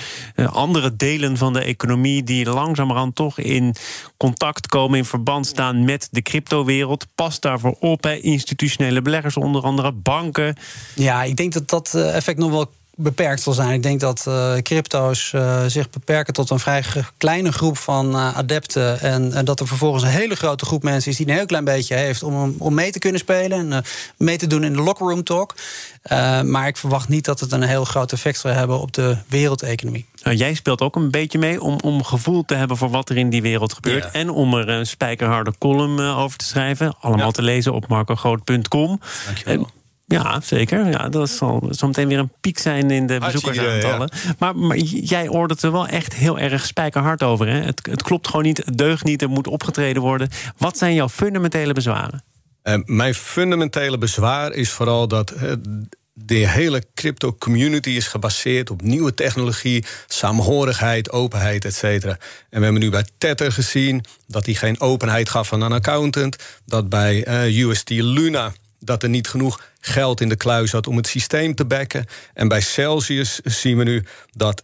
andere 0.46 0.96
delen 0.96 1.36
van 1.36 1.52
de 1.52 1.62
economie 1.62 2.22
die 2.22 2.50
langzamerhand 2.50 3.14
toch 3.14 3.38
in 3.38 3.74
contact 4.16 4.66
komen, 4.66 4.98
in 4.98 5.04
verband 5.04 5.46
staan 5.46 5.84
met 5.84 6.08
de 6.10 6.22
cryptowereld. 6.22 7.06
Pas 7.14 7.40
daarvoor 7.40 7.76
op, 7.80 8.04
hè. 8.04 8.14
institutionele 8.14 9.02
beleggers, 9.02 9.36
onder 9.36 9.62
andere 9.62 9.92
banken. 9.92 10.56
Ja, 10.94 11.22
ik 11.22 11.36
denk 11.36 11.52
dat 11.52 11.68
dat 11.68 11.94
effect 11.94 12.38
nog 12.38 12.50
wel 12.50 12.71
beperkt 12.96 13.42
zal 13.42 13.52
zijn. 13.52 13.72
Ik 13.72 13.82
denk 13.82 14.00
dat 14.00 14.24
uh, 14.28 14.54
crypto's 14.56 15.32
uh, 15.34 15.64
zich 15.66 15.90
beperken 15.90 16.34
tot 16.34 16.50
een 16.50 16.58
vrij 16.58 16.84
kleine 17.16 17.52
groep 17.52 17.78
van 17.78 18.14
uh, 18.14 18.36
adepten. 18.36 19.00
En, 19.00 19.32
en, 19.32 19.44
dat 19.44 19.60
er 19.60 19.66
vervolgens 19.66 20.02
een 20.02 20.08
hele 20.08 20.34
grote 20.34 20.64
groep 20.64 20.82
mensen 20.82 21.10
is 21.10 21.16
die 21.16 21.28
een 21.28 21.34
heel 21.34 21.46
klein 21.46 21.64
beetje 21.64 21.94
heeft 21.94 22.22
om, 22.22 22.54
om 22.58 22.74
mee 22.74 22.90
te 22.90 22.98
kunnen 22.98 23.20
spelen 23.20 23.72
en 23.72 23.84
mee 24.16 24.36
te 24.36 24.46
doen 24.46 24.64
in 24.64 24.72
de 24.72 24.82
locker 24.82 25.06
room 25.06 25.24
talk. 25.24 25.54
maar 26.44 26.66
ik 26.66 26.76
verwacht 26.76 27.08
niet 27.08 27.24
dat 27.24 27.40
het 27.40 27.52
een 27.52 27.62
heel 27.62 27.84
groot 27.84 28.12
effect 28.12 28.38
zal 28.38 28.50
hebben 28.50 28.80
op 28.80 28.92
de 28.92 29.16
wereldeconomie. 29.28 30.06
Nou, 30.22 30.36
jij 30.36 30.54
speelt 30.54 30.80
ook 30.80 30.96
een 30.96 31.10
beetje 31.10 31.38
mee 31.38 31.62
om, 31.62 31.78
om 31.84 32.04
gevoel 32.04 32.44
te 32.44 32.54
hebben 32.54 32.76
voor 32.76 32.90
wat 32.90 33.08
er 33.08 33.16
in 33.16 33.30
die 33.30 33.42
wereld 33.42 33.72
gebeurt. 33.72 34.10
En 34.10 34.30
om 34.30 34.54
er 34.54 34.68
een 34.68 34.86
spijkerharde 34.86 35.52
column 35.58 36.00
over 36.00 36.38
te 36.38 36.44
schrijven. 36.44 36.94
Allemaal 37.00 37.32
te 37.32 37.42
lezen 37.42 37.72
op 37.72 37.88
marcogroot.com. 37.88 39.00
Dankjewel 39.26 39.68
Ja, 40.12 40.40
zeker. 40.40 40.90
Ja, 40.90 41.08
dat 41.08 41.30
zal 41.30 41.68
zometeen 41.70 42.08
weer 42.08 42.18
een 42.18 42.32
piek 42.40 42.58
zijn 42.58 42.90
in 42.90 43.06
de 43.06 43.18
bezoekersaantallen. 43.18 44.10
Maar, 44.38 44.56
maar 44.56 44.76
jij 44.78 45.28
ordert 45.28 45.62
er 45.62 45.72
wel 45.72 45.86
echt 45.86 46.14
heel 46.14 46.38
erg 46.38 46.66
spijkerhard 46.66 47.22
over. 47.22 47.48
Hè? 47.48 47.60
Het, 47.60 47.86
het 47.90 48.02
klopt 48.02 48.26
gewoon 48.26 48.44
niet, 48.44 48.56
het 48.64 48.78
deugt 48.78 49.04
niet, 49.04 49.22
er 49.22 49.28
moet 49.28 49.46
opgetreden 49.46 50.02
worden. 50.02 50.28
Wat 50.58 50.78
zijn 50.78 50.94
jouw 50.94 51.08
fundamentele 51.08 51.72
bezwaren? 51.72 52.24
Uh, 52.62 52.74
mijn 52.84 53.14
fundamentele 53.14 53.98
bezwaar 53.98 54.52
is 54.52 54.70
vooral 54.70 55.08
dat 55.08 55.32
uh, 55.42 55.52
de 56.12 56.48
hele 56.48 56.82
crypto-community 56.94 57.90
is 57.90 58.06
gebaseerd 58.06 58.70
op 58.70 58.82
nieuwe 58.82 59.14
technologie, 59.14 59.84
saamhorigheid, 60.06 61.10
openheid, 61.10 61.64
et 61.64 61.74
cetera. 61.74 62.12
En 62.50 62.58
we 62.58 62.64
hebben 62.64 62.82
nu 62.82 62.90
bij 62.90 63.06
Tether 63.18 63.52
gezien 63.52 64.04
dat 64.26 64.44
hij 64.44 64.54
geen 64.54 64.80
openheid 64.80 65.28
gaf 65.28 65.52
aan 65.52 65.60
een 65.60 65.72
accountant. 65.72 66.36
Dat 66.66 66.88
bij 66.88 67.28
uh, 67.28 67.46
eh, 67.46 67.68
UST 67.68 67.90
Luna 67.90 68.52
dat 68.84 69.02
er 69.02 69.08
niet 69.08 69.28
genoeg 69.28 69.62
geld 69.80 70.20
in 70.20 70.28
de 70.28 70.36
kluis 70.36 70.70
zat 70.70 70.86
om 70.86 70.96
het 70.96 71.06
systeem 71.06 71.54
te 71.54 71.64
backen. 71.64 72.06
En 72.34 72.48
bij 72.48 72.60
Celsius 72.60 73.40
zien 73.44 73.78
we 73.78 73.84
nu 73.84 74.04
dat, 74.32 74.62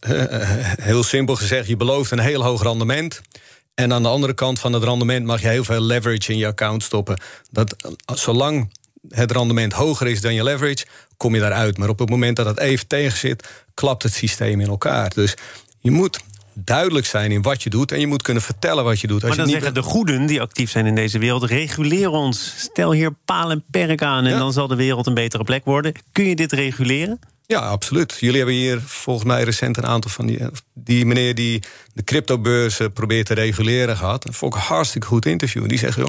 heel 0.81 1.03
simpel 1.03 1.37
gezegd, 1.37 1.69
je 1.69 1.77
belooft 1.77 2.11
een 2.11 2.19
heel 2.19 2.45
hoog 2.45 2.63
rendement. 2.63 3.21
En 3.75 3.93
aan 3.93 4.03
de 4.03 4.09
andere 4.09 4.35
kant 4.35 4.59
van 4.59 4.73
het 4.73 4.83
rendement 4.83 5.27
mag 5.27 5.41
je 5.41 5.49
heel 5.49 5.65
veel 5.65 5.81
leverage 5.81 6.33
in 6.33 6.39
je 6.39 6.47
account 6.47 6.83
stoppen. 6.83 7.21
Dat, 7.51 7.77
zolang 8.15 8.73
het 9.09 9.33
rendement 9.33 9.73
hoger 9.73 10.07
is 10.07 10.21
dan 10.21 10.35
je 10.35 10.43
leverage, 10.43 10.87
kom 11.17 11.35
je 11.35 11.41
daaruit. 11.41 11.79
Maar 11.79 11.89
op 11.89 11.99
het 11.99 12.09
moment 12.09 12.37
dat 12.37 12.47
het 12.47 12.59
even 12.59 12.87
tegen 12.87 13.19
zit, 13.19 13.49
klapt 13.75 14.03
het 14.03 14.13
systeem 14.13 14.61
in 14.61 14.69
elkaar. 14.69 15.15
Dus 15.15 15.35
je 15.81 15.91
moet 15.91 16.21
duidelijk 16.65 17.07
zijn 17.07 17.33
in 17.33 17.43
wat 17.43 17.63
je 17.63 17.71
doet 17.71 17.93
en 17.93 18.01
je 18.01 18.07
moet 18.07 18.23
kunnen 18.23 18.43
vertellen 18.43 18.85
wat 18.85 19.01
je 19.01 19.07
doet. 19.07 19.25
Als 19.25 19.29
maar 19.29 19.37
dan 19.37 19.47
je 19.49 19.53
niet... 19.53 19.63
zeggen 19.63 19.83
de 19.83 19.89
goeden 19.89 20.27
die 20.27 20.41
actief 20.41 20.71
zijn 20.71 20.87
in 20.87 20.95
deze 20.95 21.19
wereld: 21.19 21.45
reguleer 21.45 22.11
ons. 22.11 22.55
Stel 22.57 22.93
hier 22.93 23.15
paal 23.25 23.51
en 23.51 23.65
perk 23.71 24.03
aan 24.03 24.25
en 24.27 24.39
dan 24.39 24.53
zal 24.53 24.67
de 24.67 24.77
wereld 24.77 25.07
een 25.07 25.15
betere 25.15 25.45
plek 25.45 25.65
worden. 25.65 25.93
Kun 26.13 26.25
je 26.25 26.37
dit 26.37 26.53
reguleren? 26.53 27.19
Ja, 27.47 27.59
absoluut. 27.59 28.17
Jullie 28.21 28.37
hebben 28.37 28.55
hier 28.55 28.81
volgens 28.81 29.27
mij 29.27 29.43
recent 29.43 29.77
een 29.77 29.87
aantal 29.87 30.11
van 30.11 30.27
die... 30.27 30.39
die 30.75 31.07
meneer 31.07 31.35
die 31.35 31.63
de 31.95 32.05
cryptobeurs 32.05 32.81
probeert 32.95 33.27
te 33.27 33.35
reguleren 33.35 33.97
gehad. 33.97 34.23
Dat 34.23 34.37
vond 34.37 34.55
ik 34.55 34.61
een 34.61 34.67
hartstikke 34.67 35.07
goed 35.07 35.27
interview. 35.27 35.69
Die 35.69 35.79
zegt, 35.79 35.97
joh, 35.97 36.09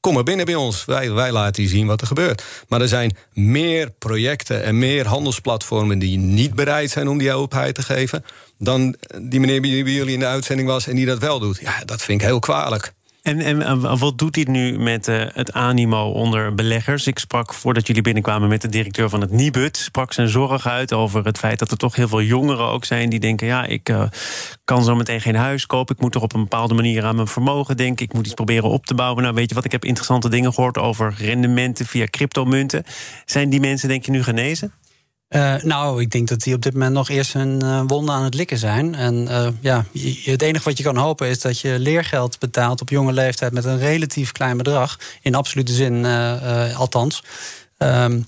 kom 0.00 0.14
maar 0.14 0.22
binnen 0.22 0.46
bij 0.46 0.54
ons. 0.54 0.84
Wij, 0.84 1.12
wij 1.12 1.32
laten 1.32 1.62
je 1.62 1.68
zien 1.68 1.86
wat 1.86 2.00
er 2.00 2.06
gebeurt. 2.06 2.44
Maar 2.68 2.80
er 2.80 2.88
zijn 2.88 3.16
meer 3.32 3.90
projecten 3.98 4.64
en 4.64 4.78
meer 4.78 5.06
handelsplatformen... 5.06 5.98
die 5.98 6.18
niet 6.18 6.54
bereid 6.54 6.90
zijn 6.90 7.08
om 7.08 7.18
die 7.18 7.32
openheid 7.32 7.74
te 7.74 7.82
geven... 7.82 8.24
dan 8.58 8.94
die 9.22 9.40
meneer 9.40 9.62
die 9.62 9.84
bij 9.84 9.92
jullie 9.92 10.14
in 10.14 10.20
de 10.20 10.26
uitzending 10.26 10.68
was 10.68 10.86
en 10.86 10.96
die 10.96 11.06
dat 11.06 11.18
wel 11.18 11.38
doet. 11.38 11.58
Ja, 11.60 11.84
dat 11.84 12.02
vind 12.02 12.20
ik 12.20 12.26
heel 12.26 12.38
kwalijk. 12.38 12.92
En, 13.22 13.40
en 13.40 13.98
wat 13.98 14.18
doet 14.18 14.34
dit 14.34 14.48
nu 14.48 14.78
met 14.78 15.08
uh, 15.08 15.22
het 15.32 15.52
animo 15.52 16.10
onder 16.10 16.54
beleggers? 16.54 17.06
Ik 17.06 17.18
sprak 17.18 17.54
voordat 17.54 17.86
jullie 17.86 18.02
binnenkwamen 18.02 18.48
met 18.48 18.62
de 18.62 18.68
directeur 18.68 19.08
van 19.08 19.20
het 19.20 19.30
Nibud. 19.30 19.76
Sprak 19.76 20.12
zijn 20.12 20.28
zorg 20.28 20.66
uit 20.66 20.92
over 20.92 21.24
het 21.24 21.38
feit 21.38 21.58
dat 21.58 21.70
er 21.70 21.76
toch 21.76 21.94
heel 21.94 22.08
veel 22.08 22.22
jongeren 22.22 22.66
ook 22.66 22.84
zijn 22.84 23.08
die 23.08 23.20
denken: 23.20 23.46
ja, 23.46 23.64
ik 23.64 23.88
uh, 23.88 24.02
kan 24.64 24.84
zo 24.84 24.94
meteen 24.94 25.20
geen 25.20 25.34
huis 25.34 25.66
kopen. 25.66 25.94
Ik 25.94 26.00
moet 26.00 26.12
toch 26.12 26.22
op 26.22 26.34
een 26.34 26.42
bepaalde 26.42 26.74
manier 26.74 27.04
aan 27.04 27.14
mijn 27.14 27.26
vermogen 27.26 27.76
denken. 27.76 28.04
Ik 28.04 28.12
moet 28.12 28.24
iets 28.24 28.34
proberen 28.34 28.68
op 28.68 28.86
te 28.86 28.94
bouwen. 28.94 29.22
Nou, 29.22 29.34
weet 29.34 29.48
je 29.48 29.54
wat? 29.54 29.64
Ik 29.64 29.72
heb 29.72 29.84
interessante 29.84 30.28
dingen 30.28 30.54
gehoord 30.54 30.78
over 30.78 31.14
rendementen 31.18 31.86
via 31.86 32.06
cryptomunten. 32.10 32.84
Zijn 33.24 33.50
die 33.50 33.60
mensen, 33.60 33.88
denk 33.88 34.04
je, 34.04 34.10
nu 34.10 34.22
genezen? 34.22 34.72
Uh, 35.28 35.54
nou, 35.62 36.00
ik 36.00 36.10
denk 36.10 36.28
dat 36.28 36.40
die 36.40 36.54
op 36.54 36.62
dit 36.62 36.72
moment 36.72 36.92
nog 36.92 37.08
eerst 37.08 37.34
een 37.34 37.60
uh, 37.64 37.82
wonden 37.86 38.14
aan 38.14 38.24
het 38.24 38.34
likken 38.34 38.58
zijn. 38.58 38.94
En 38.94 39.14
uh, 39.14 39.48
ja, 39.60 39.84
het 40.24 40.42
enige 40.42 40.64
wat 40.64 40.78
je 40.78 40.84
kan 40.84 40.96
hopen 40.96 41.28
is 41.28 41.40
dat 41.40 41.60
je 41.60 41.78
leergeld 41.78 42.38
betaalt 42.38 42.80
op 42.80 42.88
jonge 42.88 43.12
leeftijd 43.12 43.52
met 43.52 43.64
een 43.64 43.78
relatief 43.78 44.32
klein 44.32 44.56
bedrag. 44.56 44.98
In 45.22 45.34
absolute 45.34 45.72
zin, 45.72 46.04
althans. 46.74 47.24
Um, 47.78 48.26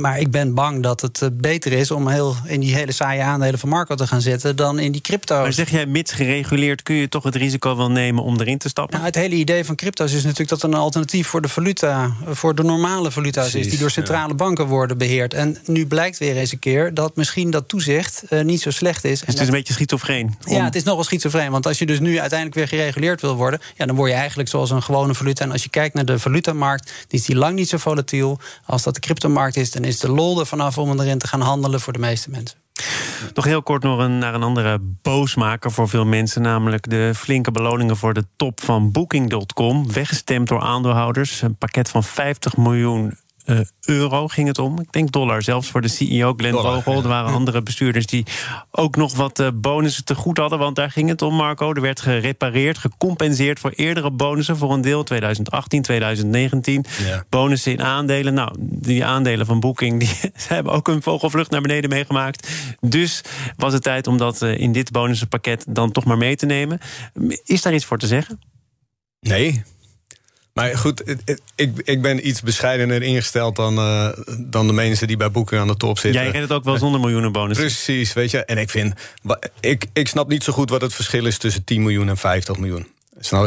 maar 0.00 0.18
ik 0.18 0.30
ben 0.30 0.54
bang 0.54 0.82
dat 0.82 1.00
het 1.00 1.22
eh, 1.22 1.28
beter 1.32 1.72
is 1.72 1.90
om 1.90 2.08
heel 2.08 2.36
in 2.46 2.60
die 2.60 2.74
hele 2.74 2.92
saaie 2.92 3.22
aandelen 3.22 3.58
van 3.58 3.68
Marco 3.68 3.94
te 3.94 4.06
gaan 4.06 4.20
zitten 4.20 4.56
dan 4.56 4.78
in 4.78 4.92
die 4.92 5.00
crypto's. 5.00 5.42
Maar 5.42 5.52
zeg 5.52 5.70
jij, 5.70 5.86
mits 5.86 6.12
gereguleerd, 6.12 6.82
kun 6.82 6.94
je 6.94 7.08
toch 7.08 7.22
het 7.22 7.34
risico 7.34 7.76
wel 7.76 7.90
nemen 7.90 8.22
om 8.22 8.40
erin 8.40 8.58
te 8.58 8.68
stappen? 8.68 8.94
Nou, 8.94 9.06
het 9.06 9.14
hele 9.14 9.34
idee 9.34 9.64
van 9.64 9.74
crypto's 9.74 10.12
is 10.12 10.22
natuurlijk 10.22 10.50
dat 10.50 10.62
er 10.62 10.68
een 10.68 10.74
alternatief 10.74 11.26
voor 11.26 11.42
de 11.42 11.48
valuta, 11.48 12.12
voor 12.26 12.54
de 12.54 12.62
normale 12.62 13.10
valuta's 13.10 13.54
is, 13.54 13.68
die 13.70 13.78
door 13.78 13.90
centrale 13.90 14.34
banken 14.34 14.66
worden 14.66 14.98
beheerd. 14.98 15.34
En 15.34 15.56
nu 15.66 15.86
blijkt 15.86 16.18
weer 16.18 16.36
eens 16.36 16.52
een 16.52 16.58
keer 16.58 16.94
dat 16.94 17.16
misschien 17.16 17.50
dat 17.50 17.68
toezicht 17.68 18.22
uh, 18.30 18.40
niet 18.40 18.60
zo 18.60 18.70
slecht 18.70 19.04
is. 19.04 19.18
Dus 19.18 19.28
het 19.28 19.40
is 19.40 19.46
een 19.46 19.52
beetje 19.52 19.72
schizofreen. 19.72 20.36
Om... 20.46 20.54
Ja, 20.54 20.64
het 20.64 20.74
is 20.74 20.82
nogal 20.82 21.04
schizofreen. 21.04 21.50
Want 21.50 21.66
als 21.66 21.78
je 21.78 21.86
dus 21.86 22.00
nu 22.00 22.20
uiteindelijk 22.20 22.58
weer 22.58 22.68
gereguleerd 22.68 23.20
wil 23.20 23.36
worden, 23.36 23.60
ja, 23.76 23.86
dan 23.86 23.96
word 23.96 24.10
je 24.10 24.16
eigenlijk 24.16 24.48
zoals 24.48 24.70
een 24.70 24.82
gewone 24.82 25.14
valuta. 25.14 25.44
En 25.44 25.52
als 25.52 25.62
je 25.62 25.68
kijkt 25.68 25.94
naar 25.94 26.04
de 26.04 26.18
valutamarkt, 26.18 26.84
dan 26.84 26.94
is 27.08 27.24
die 27.24 27.36
lang 27.36 27.54
niet 27.56 27.68
zo 27.68 27.76
volatiel 27.76 28.38
als 28.64 28.82
dat 28.82 28.94
de 28.94 29.00
cryptomarkt 29.00 29.56
is. 29.56 29.70
Dan 29.70 29.83
is 29.86 29.98
de 29.98 30.10
lol 30.10 30.40
er 30.40 30.46
vanaf 30.46 30.78
om 30.78 31.00
erin 31.00 31.18
te 31.18 31.28
gaan 31.28 31.40
handelen 31.40 31.80
voor 31.80 31.92
de 31.92 31.98
meeste 31.98 32.30
mensen. 32.30 32.58
Nog 33.34 33.44
heel 33.44 33.62
kort 33.62 33.82
nog 33.82 33.98
een, 33.98 34.18
naar 34.18 34.34
een 34.34 34.42
andere 34.42 34.78
boosmaker 34.80 35.70
voor 35.72 35.88
veel 35.88 36.04
mensen. 36.04 36.42
Namelijk 36.42 36.90
de 36.90 37.12
flinke 37.14 37.50
beloningen 37.50 37.96
voor 37.96 38.14
de 38.14 38.24
top 38.36 38.60
van 38.60 38.92
Booking.com. 38.92 39.92
Weggestemd 39.92 40.48
door 40.48 40.60
aandeelhouders. 40.60 41.42
Een 41.42 41.56
pakket 41.56 41.88
van 41.88 42.04
50 42.04 42.56
miljoen 42.56 43.18
uh, 43.46 43.60
euro 43.80 44.28
ging 44.28 44.48
het 44.48 44.58
om. 44.58 44.80
Ik 44.80 44.92
denk 44.92 45.12
dollar, 45.12 45.42
zelfs 45.42 45.68
voor 45.68 45.80
de 45.80 45.88
CEO 45.88 46.34
Glenn 46.36 46.54
Vogel. 46.54 47.02
Er 47.02 47.08
waren 47.08 47.32
andere 47.32 47.62
bestuurders 47.62 48.06
die 48.06 48.24
ook 48.70 48.96
nog 48.96 49.16
wat 49.16 49.40
uh, 49.40 49.48
bonussen 49.54 50.04
te 50.04 50.14
goed 50.14 50.38
hadden. 50.38 50.58
Want 50.58 50.76
daar 50.76 50.90
ging 50.90 51.08
het 51.08 51.22
om, 51.22 51.34
Marco. 51.34 51.72
Er 51.72 51.80
werd 51.80 52.00
gerepareerd, 52.00 52.78
gecompenseerd 52.78 53.58
voor 53.58 53.70
eerdere 53.70 54.10
bonussen... 54.10 54.56
voor 54.56 54.72
een 54.72 54.80
deel 54.80 55.02
2018, 55.02 55.82
2019. 55.82 56.84
Ja. 57.04 57.24
Bonussen 57.28 57.72
in 57.72 57.82
aandelen. 57.82 58.34
Nou, 58.34 58.54
die 58.58 59.04
aandelen 59.04 59.46
van 59.46 59.60
Booking... 59.60 59.98
Die, 60.04 60.08
ze 60.36 60.52
hebben 60.52 60.72
ook 60.72 60.88
een 60.88 61.02
vogelvlucht 61.02 61.50
naar 61.50 61.60
beneden 61.60 61.90
meegemaakt. 61.90 62.48
Dus 62.80 63.20
was 63.56 63.72
het 63.72 63.82
tijd 63.82 64.06
om 64.06 64.18
dat 64.18 64.42
uh, 64.42 64.58
in 64.58 64.72
dit 64.72 64.92
bonussenpakket 64.92 65.64
dan 65.68 65.92
toch 65.92 66.04
maar 66.04 66.18
mee 66.18 66.36
te 66.36 66.46
nemen. 66.46 66.78
Is 67.44 67.62
daar 67.62 67.74
iets 67.74 67.84
voor 67.84 67.98
te 67.98 68.06
zeggen? 68.06 68.38
Nee, 69.20 69.62
maar 70.54 70.78
goed, 70.78 71.16
ik, 71.54 71.70
ik 71.84 72.02
ben 72.02 72.28
iets 72.28 72.42
bescheidener 72.42 73.02
ingesteld 73.02 73.56
dan, 73.56 73.78
uh, 73.78 74.08
dan 74.38 74.66
de 74.66 74.72
mensen 74.72 75.06
die 75.06 75.16
bij 75.16 75.30
boeken 75.30 75.60
aan 75.60 75.66
de 75.66 75.76
top 75.76 75.98
zitten. 75.98 76.22
Jij 76.22 76.30
redt 76.30 76.42
het 76.42 76.52
ook 76.52 76.64
wel 76.64 76.78
zonder 76.78 77.00
miljoenen 77.00 77.32
bonus. 77.32 77.56
Precies, 77.56 78.12
weet 78.12 78.30
je. 78.30 78.44
En 78.44 78.58
ik 78.58 78.70
vind, 78.70 78.94
ik, 79.60 79.86
ik 79.92 80.08
snap 80.08 80.28
niet 80.28 80.44
zo 80.44 80.52
goed 80.52 80.70
wat 80.70 80.80
het 80.80 80.94
verschil 80.94 81.26
is 81.26 81.38
tussen 81.38 81.64
10 81.64 81.82
miljoen 81.82 82.08
en 82.08 82.16
50 82.16 82.58
miljoen. 82.58 82.86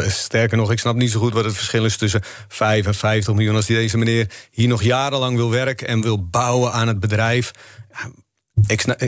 Sterker 0.08 0.58
nog, 0.58 0.72
ik 0.72 0.80
snap 0.80 0.96
niet 0.96 1.12
zo 1.12 1.20
goed 1.20 1.34
wat 1.34 1.46
het 1.46 1.56
verschil 1.56 1.86
is 1.86 1.98
tussen 1.98 2.22
5 2.48 2.86
en 2.86 2.96
50 2.96 3.34
miljoen. 3.34 3.56
Als 3.56 3.66
deze 3.66 3.98
meneer 3.98 4.32
hier 4.52 4.68
nog 4.68 4.84
jarenlang 4.84 5.36
wil 5.36 5.50
werken 5.50 5.88
en 5.88 6.02
wil 6.02 6.28
bouwen 6.30 6.72
aan 6.72 6.88
het 6.88 7.00
bedrijf. 7.00 7.52
Ik 8.68 8.82
snap, 8.82 9.02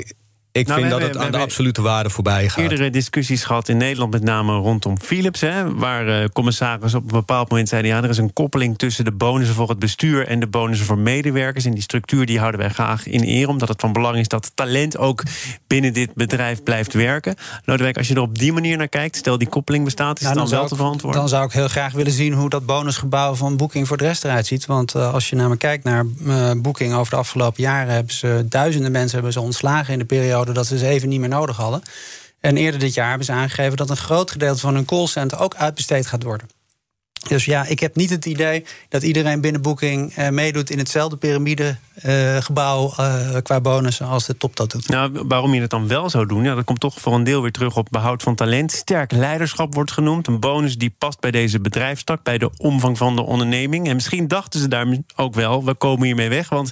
ik 0.59 0.67
nou, 0.67 0.79
vind 0.79 0.91
dat 0.91 1.01
het 1.01 1.17
aan 1.17 1.31
de 1.31 1.37
absolute 1.37 1.81
waarde 1.81 2.09
voorbij 2.09 2.49
gaat. 2.49 2.63
Eerdere 2.63 2.89
discussies 2.89 3.43
gehad 3.43 3.69
in 3.69 3.77
Nederland, 3.77 4.11
met 4.11 4.23
name 4.23 4.55
rondom 4.55 4.99
Philips. 4.99 5.41
Hè, 5.41 5.75
waar 5.75 6.07
uh, 6.07 6.25
commissaris 6.33 6.93
op 6.93 7.03
een 7.03 7.07
bepaald 7.07 7.49
moment 7.49 7.69
zeiden: 7.69 7.91
ja, 7.91 8.03
er 8.03 8.09
is 8.09 8.17
een 8.17 8.33
koppeling 8.33 8.77
tussen 8.77 9.05
de 9.05 9.11
bonussen 9.11 9.55
voor 9.55 9.69
het 9.69 9.79
bestuur 9.79 10.27
en 10.27 10.39
de 10.39 10.47
bonussen 10.47 10.85
voor 10.85 10.97
medewerkers. 10.97 11.65
En 11.65 11.73
die 11.73 11.81
structuur 11.81 12.25
die 12.25 12.39
houden 12.39 12.59
wij 12.59 12.69
graag 12.69 13.07
in 13.07 13.27
eer, 13.27 13.47
omdat 13.47 13.67
het 13.67 13.81
van 13.81 13.93
belang 13.93 14.17
is 14.17 14.27
dat 14.27 14.51
talent 14.55 14.97
ook 14.97 15.23
binnen 15.67 15.93
dit 15.93 16.13
bedrijf 16.13 16.63
blijft 16.63 16.93
werken. 16.93 17.35
Lodewijk, 17.65 17.97
als 17.97 18.07
je 18.07 18.15
er 18.15 18.21
op 18.21 18.37
die 18.39 18.53
manier 18.53 18.77
naar 18.77 18.87
kijkt, 18.87 19.15
stel 19.15 19.37
die 19.37 19.49
koppeling 19.49 19.83
bestaat, 19.83 20.17
is 20.19 20.23
nou, 20.23 20.35
dan, 20.35 20.49
dan 20.49 20.57
wel 20.57 20.67
te 20.67 20.75
verantwoorden? 20.75 21.19
Dan 21.19 21.29
zou 21.29 21.45
ik 21.45 21.51
heel 21.51 21.67
graag 21.67 21.93
willen 21.93 22.11
zien 22.11 22.33
hoe 22.33 22.49
dat 22.49 22.65
bonusgebouw 22.65 23.35
van 23.35 23.57
Booking 23.57 23.87
voor 23.87 23.97
de 23.97 24.03
rest 24.03 24.23
eruit 24.23 24.45
ziet. 24.45 24.65
Want 24.65 24.95
uh, 24.95 25.13
als 25.13 25.29
je 25.29 25.35
naar 25.35 25.49
me 25.49 25.57
kijkt 25.57 25.83
naar 25.83 26.05
uh, 26.21 26.51
Booking 26.57 26.93
over 26.93 27.11
de 27.11 27.17
afgelopen 27.17 27.63
jaren, 27.63 27.93
hebben 27.93 28.13
ze 28.13 28.45
duizenden 28.49 28.91
mensen 28.91 29.13
hebben 29.13 29.33
ze 29.33 29.41
ontslagen 29.41 29.93
in 29.93 29.99
de 29.99 30.05
periode 30.05 30.48
dat 30.53 30.67
ze 30.67 30.77
ze 30.77 30.87
even 30.87 31.09
niet 31.09 31.19
meer 31.19 31.29
nodig 31.29 31.57
hadden. 31.57 31.81
En 32.39 32.57
eerder 32.57 32.79
dit 32.79 32.93
jaar 32.93 33.07
hebben 33.07 33.25
ze 33.25 33.31
aangegeven 33.31 33.77
dat 33.77 33.89
een 33.89 33.97
groot 33.97 34.31
gedeelte 34.31 34.59
van 34.59 34.75
hun 34.75 34.85
callcenter 34.85 35.39
ook 35.39 35.55
uitbesteed 35.55 36.07
gaat 36.07 36.23
worden. 36.23 36.47
Dus 37.29 37.45
ja, 37.45 37.65
ik 37.65 37.79
heb 37.79 37.95
niet 37.95 38.09
het 38.09 38.25
idee 38.25 38.65
dat 38.89 39.03
iedereen 39.03 39.41
binnen 39.41 39.61
Booking 39.61 40.13
eh, 40.15 40.29
meedoet 40.29 40.69
in 40.69 40.77
hetzelfde 40.77 41.17
piramidegebouw 41.17 42.93
eh, 42.97 43.35
eh, 43.35 43.43
qua 43.43 43.61
bonussen 43.61 44.05
als 44.05 44.25
de 44.25 44.37
top 44.37 44.55
dat 44.55 44.71
doet. 44.71 44.87
Nou, 44.87 45.23
waarom 45.27 45.53
je 45.53 45.61
het 45.61 45.69
dan 45.69 45.87
wel 45.87 46.09
zou 46.09 46.25
doen, 46.25 46.43
ja, 46.43 46.55
dat 46.55 46.63
komt 46.63 46.79
toch 46.79 46.99
voor 46.99 47.13
een 47.13 47.23
deel 47.23 47.41
weer 47.41 47.51
terug 47.51 47.77
op 47.77 47.87
behoud 47.91 48.23
van 48.23 48.35
talent. 48.35 48.71
Sterk 48.71 49.11
leiderschap 49.11 49.73
wordt 49.73 49.91
genoemd. 49.91 50.27
Een 50.27 50.39
bonus 50.39 50.77
die 50.77 50.93
past 50.97 51.19
bij 51.19 51.31
deze 51.31 51.59
bedrijfstak, 51.59 52.23
bij 52.23 52.37
de 52.37 52.49
omvang 52.57 52.97
van 52.97 53.15
de 53.15 53.21
onderneming. 53.21 53.87
En 53.87 53.95
misschien 53.95 54.27
dachten 54.27 54.59
ze 54.59 54.67
daar 54.67 54.87
ook 55.15 55.35
wel, 55.35 55.65
we 55.65 55.73
komen 55.73 56.05
hiermee 56.05 56.29
weg. 56.29 56.49
Want 56.49 56.71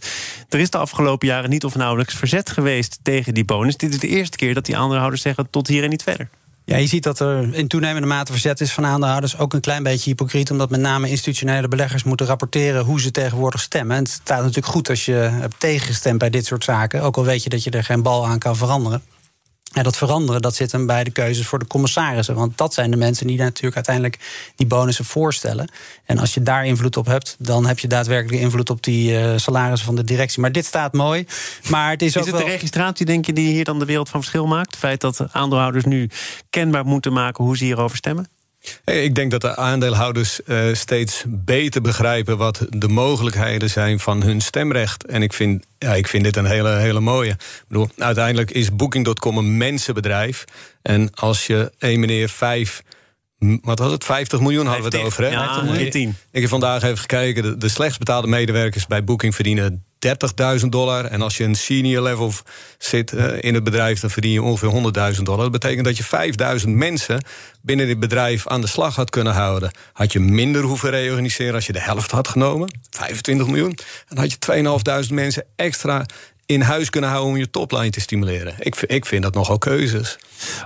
er 0.49 0.59
is 0.59 0.69
de 0.69 0.77
afgelopen 0.77 1.27
jaren 1.27 1.49
niet 1.49 1.65
of 1.65 1.75
nauwelijks 1.75 2.15
verzet 2.15 2.49
geweest 2.49 2.99
tegen 3.01 3.33
die 3.33 3.45
bonus. 3.45 3.77
Dit 3.77 3.93
is 3.93 3.99
de 3.99 4.07
eerste 4.07 4.37
keer 4.37 4.53
dat 4.53 4.65
die 4.65 4.77
aandeelhouders 4.77 5.21
zeggen 5.21 5.49
tot 5.49 5.67
hier 5.67 5.83
en 5.83 5.89
niet 5.89 6.03
verder. 6.03 6.29
Ja, 6.69 6.77
je 6.77 6.87
ziet 6.87 7.03
dat 7.03 7.19
er 7.19 7.53
in 7.53 7.67
toenemende 7.67 8.07
mate 8.07 8.31
verzet 8.31 8.61
is 8.61 8.73
van 8.73 8.85
aandeelhouders. 8.85 9.37
Ook 9.37 9.53
een 9.53 9.61
klein 9.61 9.83
beetje 9.83 10.09
hypocriet, 10.09 10.51
omdat 10.51 10.69
met 10.69 10.79
name 10.79 11.09
institutionele 11.09 11.67
beleggers 11.67 12.03
moeten 12.03 12.25
rapporteren 12.25 12.85
hoe 12.85 13.01
ze 13.01 13.11
tegenwoordig 13.11 13.61
stemmen. 13.61 13.95
En 13.95 14.03
het 14.03 14.11
staat 14.11 14.39
natuurlijk 14.39 14.67
goed 14.67 14.89
als 14.89 15.05
je 15.05 15.13
hebt 15.13 15.59
tegengestemd 15.59 16.17
bij 16.17 16.29
dit 16.29 16.45
soort 16.45 16.63
zaken. 16.63 17.01
Ook 17.01 17.17
al 17.17 17.23
weet 17.23 17.43
je 17.43 17.49
dat 17.49 17.63
je 17.63 17.69
er 17.69 17.83
geen 17.83 18.01
bal 18.01 18.27
aan 18.27 18.39
kan 18.39 18.55
veranderen. 18.55 19.01
Ja, 19.77 19.83
dat 19.83 19.97
veranderen, 19.97 20.41
dat 20.41 20.55
zit 20.55 20.71
hem 20.71 20.85
bij 20.85 21.03
de 21.03 21.11
keuzes 21.11 21.47
voor 21.47 21.59
de 21.59 21.67
commissarissen. 21.67 22.35
Want 22.35 22.57
dat 22.57 22.73
zijn 22.73 22.91
de 22.91 22.97
mensen 22.97 23.27
die 23.27 23.37
natuurlijk 23.37 23.75
uiteindelijk 23.75 24.19
die 24.55 24.67
bonussen 24.67 25.05
voorstellen. 25.05 25.69
En 26.05 26.17
als 26.17 26.33
je 26.33 26.43
daar 26.43 26.65
invloed 26.65 26.97
op 26.97 27.05
hebt, 27.05 27.35
dan 27.39 27.65
heb 27.65 27.79
je 27.79 27.87
daadwerkelijk 27.87 28.41
invloed 28.41 28.69
op 28.69 28.83
die 28.83 29.11
uh, 29.11 29.33
salarissen 29.35 29.85
van 29.85 29.95
de 29.95 30.03
directie. 30.03 30.41
Maar 30.41 30.51
dit 30.51 30.65
staat 30.65 30.93
mooi. 30.93 31.25
Maar 31.69 31.89
het 31.89 32.01
is, 32.01 32.07
is 32.07 32.17
ook 32.17 32.25
het 32.25 32.35
wel... 32.35 32.45
de 32.45 32.51
registratie, 32.51 33.05
denk 33.05 33.25
je, 33.25 33.33
die 33.33 33.51
hier 33.51 33.63
dan 33.63 33.79
de 33.79 33.85
wereld 33.85 34.09
van 34.09 34.19
verschil 34.19 34.47
maakt? 34.47 34.71
Het 34.71 34.79
feit 34.79 35.01
dat 35.01 35.25
aandeelhouders 35.31 35.85
nu 35.85 36.09
kenbaar 36.49 36.85
moeten 36.85 37.13
maken 37.13 37.43
hoe 37.43 37.57
ze 37.57 37.63
hierover 37.63 37.97
stemmen? 37.97 38.27
Ik 38.85 39.15
denk 39.15 39.31
dat 39.31 39.41
de 39.41 39.55
aandeelhouders 39.55 40.39
uh, 40.45 40.73
steeds 40.73 41.23
beter 41.27 41.81
begrijpen 41.81 42.37
wat 42.37 42.65
de 42.69 42.87
mogelijkheden 42.87 43.69
zijn 43.69 43.99
van 43.99 44.23
hun 44.23 44.41
stemrecht. 44.41 45.05
En 45.05 45.21
ik 45.21 45.33
vind, 45.33 45.65
ja, 45.77 45.93
ik 45.93 46.07
vind 46.07 46.23
dit 46.23 46.35
een 46.35 46.45
hele, 46.45 46.69
hele 46.69 46.99
mooie. 46.99 47.31
Ik 47.31 47.65
bedoel, 47.67 47.89
uiteindelijk 47.97 48.51
is 48.51 48.75
Booking.com 48.75 49.37
een 49.37 49.57
mensenbedrijf. 49.57 50.43
En 50.81 51.13
als 51.13 51.47
je 51.47 51.71
één 51.77 51.99
meneer 51.99 52.29
vijf 52.29 52.83
wat 53.61 53.79
was 53.79 53.91
het? 53.91 54.03
50 54.03 54.39
miljoen 54.39 54.65
hadden 54.65 54.91
we 54.91 54.97
het 54.97 55.05
over, 55.05 55.23
hè? 55.23 55.29
Ja, 55.29 55.61
miljoen. 55.61 55.89
10. 55.89 56.15
Ik 56.31 56.41
heb 56.41 56.49
vandaag 56.49 56.83
even 56.83 56.97
gekeken. 56.97 57.43
De, 57.43 57.57
de 57.57 57.69
slechts 57.69 57.97
betaalde 57.97 58.27
medewerkers 58.27 58.87
bij 58.87 59.03
Booking 59.03 59.35
verdienen 59.35 59.85
30.000 60.59 60.65
dollar. 60.69 61.05
En 61.05 61.21
als 61.21 61.37
je 61.37 61.43
een 61.43 61.55
senior 61.55 62.03
level 62.03 62.33
zit 62.77 63.11
uh, 63.11 63.25
in 63.39 63.53
het 63.53 63.63
bedrijf, 63.63 63.99
dan 63.99 64.09
verdien 64.09 64.31
je 64.31 64.41
ongeveer 64.41 65.13
100.000 65.15 65.21
dollar. 65.21 65.41
Dat 65.41 65.51
betekent 65.51 65.85
dat 65.85 65.97
je 65.97 66.61
5.000 66.61 66.69
mensen 66.69 67.23
binnen 67.61 67.87
dit 67.87 67.99
bedrijf 67.99 68.47
aan 68.47 68.61
de 68.61 68.67
slag 68.67 68.95
had 68.95 69.09
kunnen 69.09 69.33
houden. 69.33 69.71
Had 69.93 70.11
je 70.11 70.19
minder 70.19 70.61
hoeven 70.61 70.89
reorganiseren 70.89 71.53
als 71.53 71.65
je 71.65 71.73
de 71.73 71.81
helft 71.81 72.11
had 72.11 72.27
genomen, 72.27 72.79
25 72.89 73.47
miljoen. 73.47 73.77
En 74.07 74.17
had 74.17 74.31
je 74.31 74.37
2.500 75.07 75.13
mensen 75.13 75.45
extra 75.55 76.05
in 76.47 76.61
huis 76.61 76.89
kunnen 76.89 77.09
houden 77.09 77.31
om 77.31 77.37
je 77.37 77.49
topline 77.49 77.89
te 77.89 77.99
stimuleren. 77.99 78.55
Ik, 78.59 78.75
ik 78.75 79.05
vind 79.05 79.23
dat 79.23 79.33
nogal 79.33 79.57
keuzes. 79.57 80.17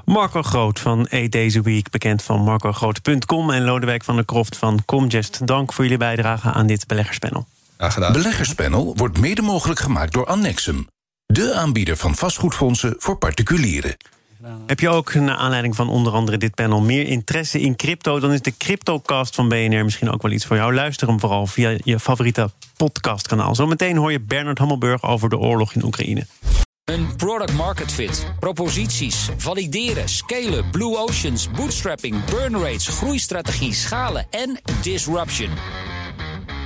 Marco 0.06 0.42
Groot 0.42 0.80
van 0.80 1.08
Eat 1.08 1.32
Deze 1.32 1.62
Week, 1.62 1.90
bekend 1.90 2.24
van 2.24 2.44
marcogroot.com... 2.44 3.52
en 3.52 3.64
Lodewijk 3.64 4.04
van 4.04 4.16
der 4.16 4.26
Kroft 4.26 4.58
van 4.58 4.86
Comgest. 4.86 5.48
Dank 5.48 5.74
voor 5.74 5.84
jullie 5.84 6.00
bijdrage 6.00 6.52
aan 6.52 6.68
dit 6.68 6.88
beleggerspanel. 6.88 7.48
Graag 7.82 7.94
gedaan. 7.94 8.12
Beleggerspanel 8.12 8.94
wordt 8.96 9.18
mede 9.18 9.42
mogelijk 9.42 9.80
gemaakt 9.80 10.14
door 10.14 10.26
Annexum. 10.26 10.88
De 11.26 11.54
aanbieder 11.54 11.98
van 11.98 12.16
vastgoedfondsen 12.16 12.96
voor 12.98 13.18
particulieren. 13.18 13.98
Heb 14.68 14.80
je 14.80 14.90
ook, 14.90 15.14
naar 15.14 15.36
aanleiding 15.36 15.76
van 15.76 15.90
onder 15.90 16.14
andere 16.14 16.38
dit 16.38 16.56
panel, 16.56 16.82
meer 16.82 17.08
interesse 17.08 17.60
in 17.60 17.76
crypto? 17.76 18.20
Dan 18.20 18.32
is 18.32 18.42
de 18.42 18.58
CryptoCast 18.58 19.36
van 19.36 19.50
BNR 19.50 19.84
misschien 19.84 20.10
ook 20.10 20.22
wel 20.22 20.32
iets 20.32 20.46
voor 20.46 20.56
jou. 20.56 20.74
Luister 20.74 21.08
hem 21.08 21.20
vooral 21.20 21.48
via 21.48 21.78
je 21.84 22.00
favoriete 22.00 22.52
podcastkanaal. 22.78 23.56
Zometeen 23.56 23.98
hoor 23.98 24.12
je 24.12 24.20
Bernard 24.20 24.58
Hammelburg 24.58 25.04
over 25.04 25.30
de 25.30 25.38
oorlog 25.38 25.74
in 25.74 25.84
Oekraïne. 25.84 26.26
Een 26.86 27.16
product 27.16 27.54
market 27.54 27.92
fit, 27.92 28.26
proposities, 28.40 29.30
valideren, 29.38 30.10
scalen, 30.10 30.70
blue 30.70 30.98
oceans, 30.98 31.52
bootstrapping, 31.52 32.26
burn 32.26 32.58
rates, 32.58 32.88
groeistrategie, 32.88 33.74
schalen 33.74 34.28
en 34.30 34.60
disruption. 34.82 35.50